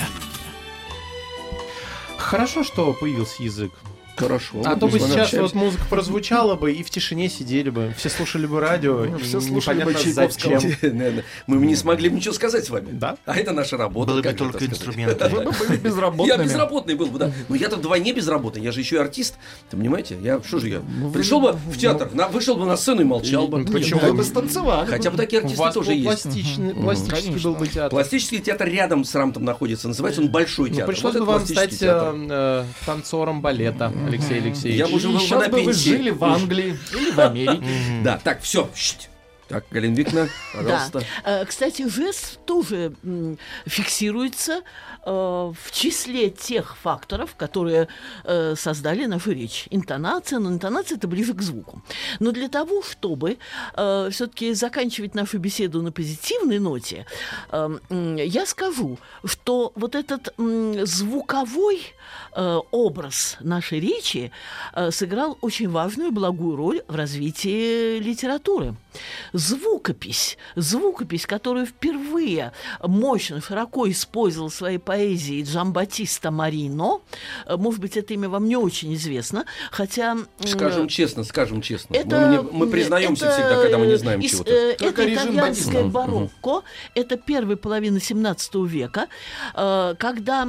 Хорошо, 2.16 2.64
что 2.64 2.94
появился 2.94 3.42
язык. 3.42 3.72
Хорошо. 4.18 4.62
А 4.64 4.76
то 4.76 4.86
бы 4.88 4.98
сейчас 4.98 5.10
общаемся. 5.10 5.42
вот 5.42 5.54
музыка 5.54 5.84
прозвучала 5.88 6.54
бы, 6.56 6.72
и 6.72 6.82
в 6.82 6.90
тишине 6.90 7.28
сидели 7.28 7.70
бы, 7.70 7.94
все 7.96 8.08
слушали 8.08 8.46
бы 8.46 8.60
радио, 8.60 9.04
Ну, 9.04 9.18
все 9.18 9.40
слушали 9.40 9.84
бы 9.84 9.94
Чайковского. 9.94 10.60
Мы 11.46 11.58
бы 11.58 11.66
не 11.66 11.76
смогли 11.76 12.08
бы 12.08 12.16
ничего 12.16 12.34
сказать 12.34 12.64
с 12.64 12.70
вами. 12.70 12.88
Да. 12.92 13.16
А 13.26 13.36
это 13.36 13.52
наша 13.52 13.76
работа. 13.76 14.12
Были 14.12 14.22
бы 14.22 14.32
только 14.32 14.64
инструменты. 14.66 15.28
Вы 15.28 15.42
бы 15.44 15.52
были 15.52 15.72
Я 15.72 15.76
безработными. 15.78 16.42
безработный 16.44 16.94
был 16.94 17.06
бы, 17.06 17.18
да. 17.18 17.32
Но 17.48 17.54
я-то 17.56 17.76
вдвойне 17.76 18.12
безработный. 18.12 18.62
Я 18.62 18.72
же 18.72 18.80
еще 18.80 18.96
и 18.96 18.98
артист. 18.98 19.36
Ты 19.70 19.76
понимаете? 19.76 20.18
Я 20.20 20.40
что 20.42 20.58
же 20.58 20.68
я? 20.68 20.80
Ну, 20.80 21.10
Пришел 21.10 21.40
бы 21.40 21.52
в 21.52 21.76
театр, 21.78 22.10
на- 22.12 22.28
вышел 22.28 22.56
бы 22.56 22.66
на 22.66 22.76
сцену 22.76 23.00
и 23.02 23.04
молчал 23.04 23.48
бы. 23.48 23.64
Почему? 23.64 24.00
Вы 24.00 24.14
бы 24.14 24.24
станцевали. 24.24 24.86
Хотя 24.88 25.10
бы 25.10 25.16
такие 25.16 25.42
артисты 25.42 25.70
тоже 25.72 25.92
есть. 25.94 26.22
пластичный, 26.24 27.38
был 27.42 27.54
бы 27.54 27.66
театр. 27.68 27.90
Пластический 27.90 28.38
театр 28.40 28.68
рядом 28.68 29.04
с 29.04 29.14
Рамтом 29.14 29.44
находится. 29.44 29.88
Называется 29.88 30.20
он 30.20 30.28
Большой 30.30 30.70
Ну, 30.70 30.76
театр. 30.76 30.94
пришлось 30.94 31.14
бы 31.14 31.24
вам 31.24 31.46
стать 31.46 31.78
э, 31.80 32.64
танцором 32.86 33.40
балета, 33.42 33.92
Алексей 34.08 34.38
Алексеевич. 34.40 34.78
Я 34.78 34.88
бы 34.88 34.94
уже 34.94 35.08
был 35.08 35.20
Сейчас 35.20 35.42
на 35.42 35.48
бы 35.48 35.58
вы 35.58 35.64
пенсии. 35.66 35.88
жили 35.88 36.10
в 36.10 36.24
Англии 36.24 36.78
или 36.92 37.10
в 37.10 37.20
Америке. 37.20 37.64
Да, 38.02 38.18
так, 38.22 38.42
все. 38.42 38.68
Так, 39.48 39.64
Галина 39.70 39.94
Викторовна, 39.94 40.30
пожалуйста. 40.52 41.02
Да. 41.24 41.40
Э, 41.40 41.44
Кстати, 41.46 41.88
жест 41.88 42.38
тоже 42.44 42.92
фиксируется 43.64 44.60
э, 45.06 45.10
в 45.10 45.72
числе 45.72 46.28
тех 46.28 46.76
факторов, 46.76 47.34
которые 47.34 47.88
э, 48.24 48.54
создали 48.56 49.06
нашу 49.06 49.32
речь. 49.32 49.66
Интонация, 49.70 50.38
но 50.38 50.50
интонация 50.50 50.98
это 50.98 51.08
ближе 51.08 51.32
к 51.32 51.40
звуку. 51.40 51.82
Но 52.20 52.32
для 52.32 52.48
того, 52.48 52.82
чтобы 52.82 53.38
все-таки 53.72 54.52
заканчивать 54.52 55.14
нашу 55.14 55.38
беседу 55.38 55.80
на 55.80 55.92
позитивной 55.92 56.58
ноте, 56.58 57.06
я 57.90 58.44
скажу, 58.46 58.98
что 59.24 59.72
вот 59.76 59.94
этот 59.94 60.34
звуковой 60.86 61.80
э, 62.34 62.58
образ 62.70 63.36
нашей 63.40 63.80
речи 63.80 64.30
э, 64.74 64.90
сыграл 64.90 65.38
очень 65.40 65.68
важную 65.68 66.12
благую 66.12 66.56
роль 66.56 66.82
в 66.88 66.94
развитии 66.94 67.98
литературы. 67.98 68.74
Звукопись, 69.32 70.38
звукопись, 70.56 71.26
которую 71.26 71.66
впервые 71.66 72.52
мощно, 72.82 73.40
широко 73.40 73.88
использовал 73.90 74.48
в 74.48 74.54
своей 74.54 74.78
поэзии 74.78 75.42
Джамбатиста 75.42 76.30
Марино, 76.30 77.00
э, 77.46 77.56
может 77.56 77.80
быть, 77.80 77.96
это 77.96 78.14
имя 78.14 78.28
вам 78.28 78.48
не 78.48 78.56
очень 78.56 78.94
известно, 78.94 79.44
хотя... 79.70 80.16
Скажем 80.44 80.88
честно, 80.88 81.24
скажем 81.24 81.62
честно. 81.62 81.94
это, 81.94 82.42
мы, 82.42 82.66
мы 82.66 82.66
признаемся 82.70 83.26
это, 83.26 83.34
всегда, 83.34 83.62
когда 83.62 83.78
мы 83.78 83.86
не 83.86 83.96
знаем 83.96 84.20
ис- 84.20 84.28
чего-то. 84.30 84.50
э, 84.50 84.72
это 84.80 85.04
режим 85.04 85.34
итальянское 85.34 85.84
барокко, 85.84 86.62
это 86.94 87.16
первая 87.16 87.56
половина 87.56 88.00
17 88.00 88.54
века, 88.66 89.08
э, 89.54 89.94
когда 89.98 90.48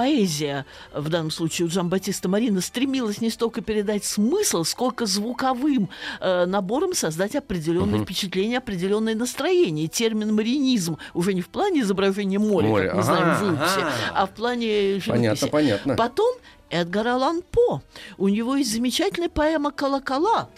поэзия, 0.00 0.64
в 0.94 1.10
данном 1.10 1.30
случае 1.30 1.66
у 1.66 1.68
Джамбатиста 1.68 2.26
Марина, 2.26 2.62
стремилась 2.62 3.20
не 3.20 3.28
столько 3.28 3.60
передать 3.60 4.02
смысл, 4.02 4.64
сколько 4.64 5.04
звуковым 5.04 5.90
э, 6.20 6.46
набором 6.46 6.94
создать 6.94 7.36
определенное 7.36 8.02
впечатление, 8.02 8.58
определенное 8.58 9.14
настроение. 9.14 9.88
Термин 9.88 10.34
маринизм 10.34 10.96
уже 11.12 11.34
не 11.34 11.42
в 11.42 11.50
плане 11.50 11.82
изображения 11.82 12.38
моря, 12.38 12.68
Море, 12.68 12.86
как 12.86 12.94
мы 12.94 13.02
ага, 13.02 13.14
знаем 13.14 13.34
в 13.34 13.38
живописи, 13.40 13.78
ага. 13.78 13.92
а 14.14 14.26
в 14.26 14.30
плане 14.30 14.68
живописи. 15.00 15.10
Понятно, 15.10 15.48
понятно. 15.48 15.96
Потом 15.96 16.34
Эдгар 16.70 17.08
Аллан 17.08 17.42
По. 17.42 17.82
У 18.16 18.28
него 18.28 18.56
есть 18.56 18.72
замечательная 18.72 19.28
поэма 19.28 19.70
«Колокола». 19.70 20.48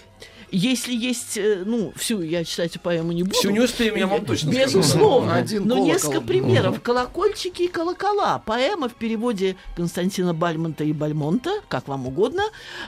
Если 0.52 0.94
есть, 0.94 1.38
э, 1.38 1.62
ну, 1.64 1.94
всю 1.96 2.20
я 2.20 2.44
читать 2.44 2.78
поэму 2.78 3.12
не 3.12 3.22
буду. 3.22 3.34
Всю 3.34 3.48
не 3.48 3.60
успеем, 3.60 3.96
я 3.96 4.06
вам 4.06 4.22
точно 4.26 4.52
скажу. 4.52 4.78
Безусловно. 4.78 5.34
Один 5.34 5.62
Но 5.62 5.76
колокол. 5.76 5.92
несколько 5.92 6.20
примеров. 6.20 6.82
Колокольчики 6.82 7.62
и 7.62 7.68
колокола. 7.68 8.38
Поэма 8.44 8.90
в 8.90 8.94
переводе 8.94 9.56
Константина 9.76 10.34
Бальмонта 10.34 10.84
и 10.84 10.92
Бальмонта, 10.92 11.62
как 11.68 11.88
вам 11.88 12.06
угодно. 12.06 12.42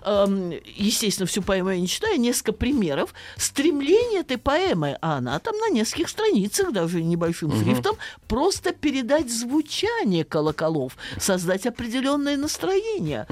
Эм, 0.04 0.52
естественно, 0.76 1.26
всю 1.26 1.40
поэму 1.40 1.70
я 1.70 1.80
не 1.80 1.88
читаю. 1.88 2.20
Несколько 2.20 2.52
примеров. 2.52 3.14
Стремление 3.38 4.20
этой 4.20 4.36
поэмы, 4.36 4.98
а 5.00 5.16
она 5.16 5.38
там 5.38 5.56
на 5.56 5.70
нескольких 5.70 6.10
страницах, 6.10 6.70
даже 6.70 7.02
небольшим 7.02 7.50
шрифтом, 7.50 7.96
просто 8.28 8.74
передать 8.74 9.32
звучание 9.32 10.24
колоколов, 10.24 10.98
создать 11.18 11.64
определенное 11.64 12.36
настроение. 12.36 13.26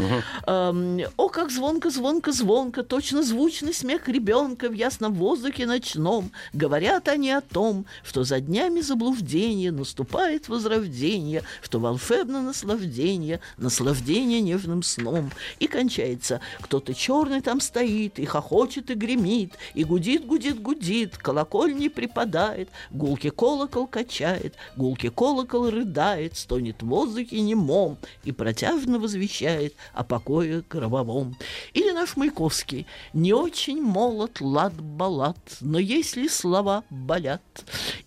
Эм, 0.47 1.01
о, 1.19 1.29
как 1.29 1.51
звонко, 1.51 1.91
звонко, 1.91 2.33
звонко, 2.33 2.83
точно 2.83 3.23
звучный 3.23 3.75
смех 3.75 4.09
ребенка 4.09 4.22
в 4.69 4.73
ясном 4.73 5.15
воздухе 5.15 5.67
ночном. 5.67 6.31
Говорят 6.53 7.09
они 7.09 7.31
о 7.31 7.41
том, 7.41 7.87
что 8.05 8.25
за 8.25 8.41
днями 8.41 8.81
заблуждения 8.81 9.73
наступает 9.73 10.49
возрождение, 10.49 11.43
что 11.63 11.81
волшебно 11.81 12.41
наслаждение, 12.41 13.41
наслаждение 13.57 14.41
нежным 14.41 14.83
сном. 14.83 15.31
И 15.59 15.67
кончается. 15.67 16.41
Кто-то 16.61 16.95
черный 16.95 17.41
там 17.41 17.61
стоит, 17.61 18.19
и 18.19 18.25
хохочет, 18.25 18.91
и 18.91 18.95
гремит, 18.95 19.55
и 19.75 19.85
гудит, 19.85 20.25
гудит, 20.25 20.63
гудит, 20.63 21.19
колоколь 21.19 21.75
не 21.75 21.89
припадает, 21.89 22.69
гулки 22.91 23.31
колокол 23.31 23.87
качает, 23.87 24.55
гулки 24.77 25.09
колокол 25.09 25.71
рыдает, 25.71 26.37
стонет 26.37 26.83
в 26.83 26.87
воздухе 26.87 27.41
немом 27.41 27.99
и 28.25 28.33
протяжно 28.33 28.99
возвещает 28.99 29.75
о 29.93 30.05
покое 30.05 30.63
гробовом. 30.71 31.37
Или 31.75 31.91
наш 31.91 32.17
Маяковский. 32.17 32.87
Не 33.13 33.33
очень 33.33 33.83
молод 33.83 34.12
лад 34.41 34.75
балат, 34.83 35.59
но 35.61 35.79
если 35.79 36.29
слова 36.29 36.83
болят, 36.91 37.65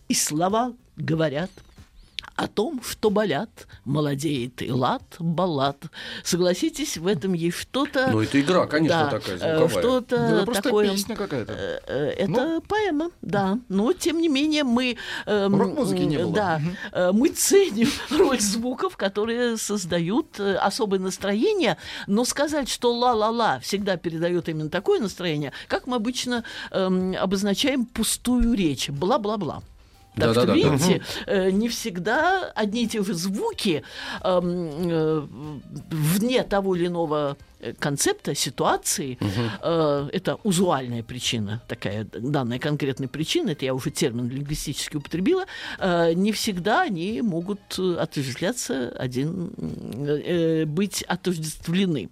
и 0.10 0.14
слова 0.14 0.74
говорят, 0.98 1.52
о 2.36 2.48
том, 2.48 2.82
что 2.84 3.10
болят, 3.10 3.68
молодеет 3.86 4.62
и 4.62 4.70
лад, 4.72 5.04
баллад. 5.20 5.78
Согласитесь, 6.24 6.98
в 6.98 7.08
этом 7.08 7.34
есть 7.34 7.58
что-то... 7.58 8.10
Ну, 8.12 8.22
это 8.22 8.40
игра, 8.42 8.68
конечно, 8.68 9.10
да, 9.10 9.20
такая 9.20 9.38
звуковая. 9.38 9.70
Что-то 9.70 10.18
Да, 10.18 10.36
это 10.38 10.46
просто 10.46 10.64
такое... 10.64 10.90
песня 10.92 11.16
какая-то. 11.16 11.54
Э, 11.54 11.80
э, 11.88 12.10
Это 12.18 12.32
Ну. 12.32 12.62
поэма, 12.62 13.10
да. 13.22 13.60
Но 13.70 13.94
тем 13.94 14.20
не 14.20 14.28
менее 14.28 14.64
мы, 14.66 14.98
эм, 15.26 15.56
Рок-музыки 15.62 16.02
не 16.02 16.18
было. 16.18 16.34
да, 16.34 16.62
э, 16.92 17.12
мы 17.14 17.30
ценим 17.30 17.90
роль 18.10 18.40
звуков, 18.42 18.98
которые 18.98 19.58
создают 19.58 20.40
особое 20.40 21.00
настроение. 21.00 21.78
Но 22.08 22.26
сказать, 22.26 22.68
что 22.70 22.94
ла-ла-ла 22.94 23.60
всегда 23.60 23.96
передает 23.96 24.50
именно 24.50 24.70
такое 24.70 25.00
настроение, 25.00 25.54
как 25.68 25.88
мы 25.88 25.96
обычно 25.96 26.44
эм, 26.72 27.16
обозначаем 27.18 27.86
пустую 27.86 28.54
речь, 28.56 28.90
бла-бла-бла. 28.90 29.64
Так 30.16 30.32
что, 30.32 30.46
Да-да-да-да. 30.46 30.54
видите, 30.76 31.02
э, 31.28 31.50
не 31.52 31.68
всегда 31.70 32.52
одни 32.56 32.84
и 32.84 32.88
те 32.88 33.04
же 33.04 33.14
звуки 33.14 33.84
эм, 34.24 34.70
э, 34.90 35.28
вне 35.92 36.44
того 36.44 36.76
или 36.76 36.88
иного 36.88 37.38
э, 37.55 37.55
концепта, 37.80 38.36
ситуации, 38.36 39.18
э, 39.62 40.10
это 40.14 40.36
узуальная 40.44 41.04
причина, 41.04 41.62
такая 41.68 42.06
данная 42.06 42.60
конкретная 42.60 43.08
причина, 43.08 43.52
это 43.52 43.66
я 43.66 43.74
уже 43.74 43.92
термин 43.92 44.30
лингвистически 44.30 44.98
употребила, 44.98 45.46
э, 45.80 46.14
не 46.14 46.32
всегда 46.32 46.82
они 46.82 47.22
могут 47.22 47.60
э, 47.78 47.96
отождествляться 48.00 48.90
один, 48.90 49.52
э, 49.58 50.22
э, 50.26 50.66
быть 50.66 51.04
отождествлены. 51.04 52.10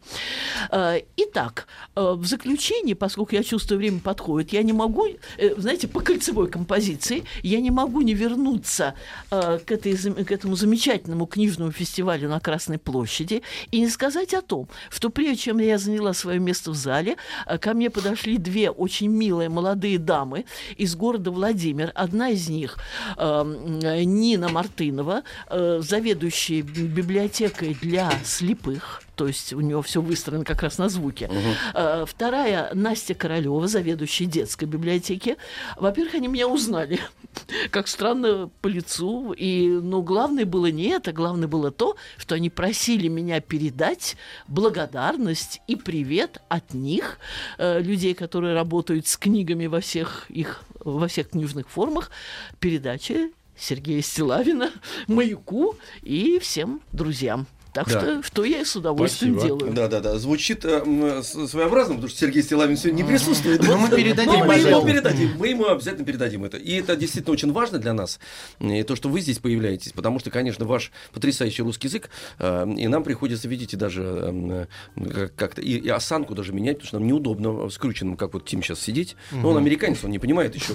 Э, 0.71 1.01
Итак, 1.17 1.67
э, 1.95 2.13
в 2.13 2.25
заключение, 2.25 2.95
поскольку 2.95 3.35
я 3.35 3.43
чувствую, 3.43 3.77
время 3.77 3.99
подходит, 3.99 4.53
я 4.53 4.63
не 4.63 4.73
могу, 4.73 5.05
э, 5.37 5.55
знаете, 5.57 5.87
по 5.87 5.99
кольцевой 6.01 6.49
композиции, 6.49 7.23
я 7.43 7.59
не 7.59 7.71
могу 7.71 8.01
не 8.01 8.13
вернуться 8.13 8.95
э, 9.31 9.59
к, 9.59 9.71
этой, 9.71 9.95
к 9.95 10.31
этому 10.31 10.55
замечательному 10.55 11.25
книжному 11.25 11.71
фестивалю 11.71 12.29
на 12.29 12.39
Красной 12.39 12.77
площади 12.77 13.41
и 13.71 13.79
не 13.79 13.89
сказать 13.89 14.33
о 14.33 14.41
том, 14.41 14.67
что 14.89 15.09
прежде 15.09 15.42
чем 15.43 15.59
я 15.59 15.77
заняла 15.77 16.13
свое 16.13 16.39
место 16.39 16.71
в 16.71 16.75
зале, 16.75 17.17
э, 17.45 17.57
ко 17.57 17.73
мне 17.73 17.89
подошли 17.89 18.37
две 18.37 18.69
очень 18.69 19.09
милые 19.09 19.49
молодые 19.49 19.97
дамы 19.97 20.45
из 20.77 20.95
города 20.95 21.31
Владимир. 21.31 21.91
Одна 21.95 22.29
из 22.29 22.47
них 22.49 22.77
э, 23.17 23.23
м, 23.23 23.79
э, 23.83 24.03
Нина 24.05 24.47
Мартынова, 24.49 25.23
э, 25.49 25.79
заведующая 25.81 26.61
би- 26.63 26.87
библиотекой 26.87 27.75
для 27.81 28.09
слепых. 28.23 29.01
То 29.15 29.27
есть 29.27 29.53
у 29.53 29.61
нее 29.61 29.81
все 29.83 30.01
выстроено 30.01 30.43
как 30.43 30.63
раз 30.63 30.77
на 30.77 30.89
звуке. 30.89 31.29
Э, 31.73 32.05
Вторая 32.07 32.71
Настя 32.73 33.13
Королева, 33.13 33.67
заведующая 33.67 34.27
детской 34.27 34.65
библиотеки. 34.65 35.37
Во-первых, 35.77 36.15
они 36.15 36.27
меня 36.27 36.47
узнали, 36.47 36.99
как 37.71 37.87
странно 37.87 38.49
по 38.61 38.67
лицу. 38.67 39.33
И, 39.33 39.67
ну, 39.67 40.01
главное 40.01 40.45
было 40.45 40.71
не 40.71 40.89
это, 40.89 41.11
главное 41.11 41.47
было 41.47 41.71
то, 41.71 41.95
что 42.17 42.35
они 42.35 42.49
просили 42.49 43.07
меня 43.07 43.39
передать 43.41 44.15
благодарность 44.47 45.61
и 45.67 45.75
привет 45.75 46.41
от 46.49 46.73
них, 46.73 47.19
э, 47.57 47.81
людей, 47.81 48.13
которые 48.13 48.55
работают 48.55 49.07
с 49.07 49.17
книгами 49.17 49.67
во 49.67 49.79
всех 49.79 50.25
их 50.29 50.63
во 50.83 51.07
всех 51.07 51.29
книжных 51.29 51.69
формах, 51.69 52.11
передачи 52.59 53.31
Сергея 53.55 54.01
Стилавина, 54.01 54.71
Маяку 55.07 55.75
и 56.01 56.39
всем 56.39 56.81
друзьям. 56.91 57.47
Так 57.73 57.87
Да. 57.89 57.99
что, 58.01 58.23
что 58.23 58.43
я 58.45 58.61
и 58.61 58.65
с 58.65 58.75
удовольствием 58.75 59.33
Спасибо. 59.39 59.57
делаю. 59.59 59.73
Да, 59.73 59.87
да, 59.87 59.99
да. 59.99 60.17
Звучит 60.19 60.63
э, 60.63 61.21
своеобразно, 61.23 61.95
потому 61.95 62.07
что 62.09 62.19
Сергей 62.19 62.43
Стилавин 62.43 62.77
сегодня 62.77 62.97
не 63.01 63.07
присутствует. 63.07 63.63
Но 63.67 63.77
мы 63.77 63.89
передадим 63.89 64.31
Но 64.33 64.45
мы 64.45 64.55
ему 64.55 64.77
обязательно. 64.79 64.91
передадим. 64.91 65.31
Мы 65.39 65.47
ему 65.47 65.67
обязательно 65.67 66.05
передадим 66.05 66.43
это. 66.45 66.57
И 66.57 66.75
это 66.79 66.95
действительно 66.95 67.33
очень 67.33 67.51
важно 67.51 67.79
для 67.79 67.93
нас, 67.93 68.19
и 68.59 68.83
то, 68.83 68.95
что 68.95 69.09
вы 69.09 69.21
здесь 69.21 69.39
появляетесь, 69.39 69.91
потому 69.91 70.19
что, 70.19 70.29
конечно, 70.29 70.65
ваш 70.65 70.91
потрясающий 71.13 71.63
русский 71.63 71.87
язык, 71.87 72.09
э, 72.39 72.67
и 72.77 72.87
нам 72.87 73.03
приходится, 73.03 73.47
видите, 73.47 73.75
даже 73.75 74.03
э, 74.03 74.65
как- 75.11 75.35
как-то 75.35 75.61
и, 75.61 75.77
и 75.77 75.89
осанку 75.89 76.35
даже 76.35 76.53
менять, 76.53 76.77
потому 76.77 76.87
что 76.87 76.99
нам 76.99 77.07
неудобно 77.07 77.69
скрученным, 77.69 78.17
как 78.17 78.33
вот 78.35 78.45
Тим 78.45 78.61
сейчас 78.61 78.79
сидеть. 78.81 79.15
Но 79.31 79.49
он 79.49 79.57
американец, 79.57 80.03
он 80.03 80.11
не 80.11 80.19
понимает 80.19 80.53
еще 80.55 80.73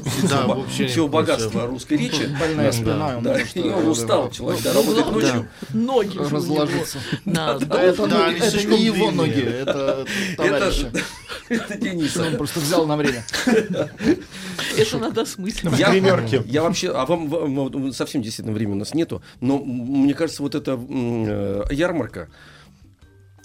всего, 0.88 1.06
богатства 1.08 1.66
русской 1.66 1.96
речи. 1.96 2.28
Больная 2.40 2.72
спина. 2.72 3.18
он 3.18 3.26
э, 3.26 3.88
устал, 3.88 4.30
человек, 4.30 4.62
да, 4.64 4.72
работает 4.72 5.06
Ну, 5.06 5.12
ночью. 5.12 5.48
Ноги 5.72 6.28
же 6.28 6.40
разложиться. 6.88 6.98
Да, 7.24 7.58
Да, 7.58 7.82
это, 7.82 8.66
не 8.66 8.84
его 8.84 9.10
ноги, 9.10 9.42
это 9.42 10.06
товарища. 10.36 10.92
это 11.48 11.78
Дениса. 11.78 12.26
Он 12.26 12.36
просто 12.36 12.60
взял 12.60 12.86
на 12.86 12.96
время. 12.96 13.24
Это 14.76 14.98
надо 14.98 15.22
осмыслить. 15.22 15.78
Я, 15.78 15.92
я 15.92 16.62
вообще, 16.62 16.92
а 16.92 17.06
вам, 17.06 17.92
совсем 17.92 18.22
действительно 18.22 18.54
времени 18.54 18.76
у 18.76 18.78
нас 18.78 18.94
нету, 18.94 19.22
но 19.40 19.58
мне 19.58 20.14
кажется, 20.14 20.42
вот 20.42 20.54
эта 20.54 20.78
э, 20.78 21.64
ярмарка, 21.70 22.28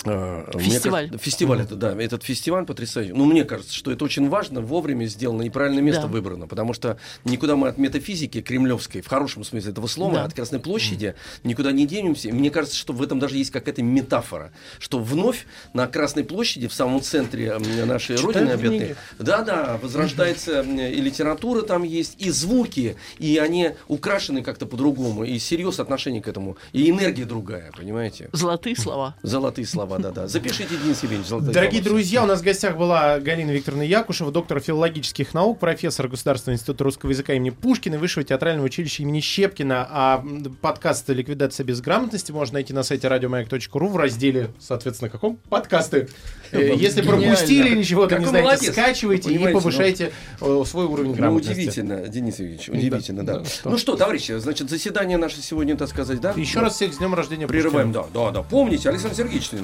Мне 0.05 0.61
Фестиваль. 0.63 1.07
кажется, 1.09 1.23
фестиваль 1.23 1.61
это, 1.61 1.75
да, 1.75 2.01
этот 2.01 2.23
фестиваль 2.23 2.65
потрясающий. 2.65 3.13
Ну, 3.13 3.25
мне 3.25 3.43
кажется, 3.43 3.73
что 3.73 3.91
это 3.91 4.03
очень 4.05 4.29
важно, 4.29 4.61
вовремя 4.61 5.05
сделано 5.05 5.43
и 5.43 5.49
правильное 5.49 5.81
место 5.81 6.03
Да. 6.03 6.07
выбрано, 6.07 6.47
потому 6.47 6.73
что 6.73 6.97
никуда 7.25 7.55
мы 7.55 7.67
от 7.67 7.77
метафизики 7.77 8.41
кремлевской, 8.41 9.01
в 9.01 9.07
хорошем 9.07 9.43
смысле 9.43 9.71
этого 9.71 9.87
слова, 9.87 10.15
Да. 10.15 10.23
от 10.25 10.33
Красной 10.33 10.59
площади 10.59 11.15
никуда 11.43 11.71
не 11.71 11.85
денемся. 11.85 12.29
И 12.29 12.31
мне 12.31 12.49
кажется, 12.49 12.77
что 12.77 12.93
в 12.93 13.01
этом 13.01 13.19
даже 13.19 13.37
есть 13.37 13.51
какая-то 13.51 13.83
метафора, 13.83 14.51
что 14.79 14.99
вновь 14.99 15.45
на 15.73 15.87
Красной 15.87 16.23
площади, 16.23 16.67
в 16.67 16.73
самом 16.73 17.01
центре 17.01 17.57
нашей 17.85 18.17
Читают 18.17 18.35
Родины 18.35 18.51
обетной, 18.51 18.95
да-да, 19.19 19.79
возрождается 19.81 20.61
и 20.61 21.01
литература 21.01 21.61
там 21.61 21.83
есть, 21.83 22.15
и 22.19 22.29
звуки, 22.29 22.95
и 23.19 23.37
они 23.37 23.71
украшены 23.87 24.41
как-то 24.41 24.65
по-другому, 24.65 25.23
и 25.23 25.37
серьез 25.39 25.79
отношение 25.79 26.21
к 26.21 26.27
этому, 26.27 26.57
и 26.71 26.89
энергия 26.89 27.25
другая, 27.25 27.71
понимаете? 27.75 28.29
Золотые 28.33 28.75
слова. 28.75 29.15
Золотые 29.23 29.65
слова, 29.65 29.92
да-да. 29.99 30.27
Запишите, 30.27 30.75
Денис 30.77 31.01
Евгеньевич, 31.03 31.27
золотые 31.29 31.53
Дорогие 31.53 31.81
слова. 31.81 31.95
друзья, 31.97 32.23
у 32.23 32.25
нас 32.25 32.39
в 32.41 32.43
гостях 32.43 32.77
была 32.77 33.19
Галина 33.19 33.51
Викторовна 33.51 33.83
Якушева, 33.83 34.31
доктор 34.31 34.59
филологических 34.59 35.33
наук, 35.33 35.59
профессор 35.59 36.07
Государственного 36.07 36.55
института 36.55 36.83
русского 36.83 37.09
языка 37.11 37.33
имени 37.33 37.49
Пушкина, 37.51 37.97
Высшего 37.97 38.23
театрального 38.23 38.65
училища 38.65 39.03
имени 39.03 39.19
Щепкина. 39.19 39.87
А 39.89 40.19
м, 40.19 40.55
подкаст 40.61 41.09
«Ликвидация 41.09 41.63
безграмотности» 41.65 42.31
можно 42.31 42.55
найти 42.55 42.73
на 42.73 42.83
сайте 42.83 43.07
радиомаяк.ру 43.07 43.87
в 43.87 43.97
разделе, 43.97 44.49
соответственно, 44.59 45.09
каком? 45.09 45.37
Подкасты. 45.49 46.07
Э, 46.51 46.73
Если 46.75 47.01
пропустили 47.01 47.69
или 47.69 47.83
чего-то 47.83 48.17
не 48.19 48.25
знаете, 48.25 48.71
скачивайте 48.71 49.31
и 49.33 49.37
ну. 49.37 49.51
повышайте 49.51 50.11
э, 50.41 50.63
свой 50.67 50.85
уровень 50.85 51.09
Ну, 51.11 51.15
грамотности. 51.15 51.51
удивительно, 51.51 52.07
Денис 52.07 52.39
Евгеньевич, 52.39 52.69
удивительно, 52.69 53.25
да. 53.25 53.43
Ну 53.63 53.77
что, 53.77 53.95
товарищи, 53.95 54.37
значит, 54.39 54.69
заседание 54.69 55.17
наше 55.17 55.41
сегодня, 55.41 55.75
так 55.77 55.89
сказать, 55.89 56.19
да? 56.21 56.33
Еще 56.35 56.59
раз 56.59 56.75
всех 56.75 56.93
с 56.93 56.97
днем 56.97 57.13
рождения 57.13 57.47
Прерываем, 57.47 57.91
да, 57.91 58.05
да, 58.13 58.31
да. 58.31 58.41
Помните, 58.43 58.89
Александр 58.89 59.15
Сергеевич 59.15 59.47
сегодня 59.49 59.63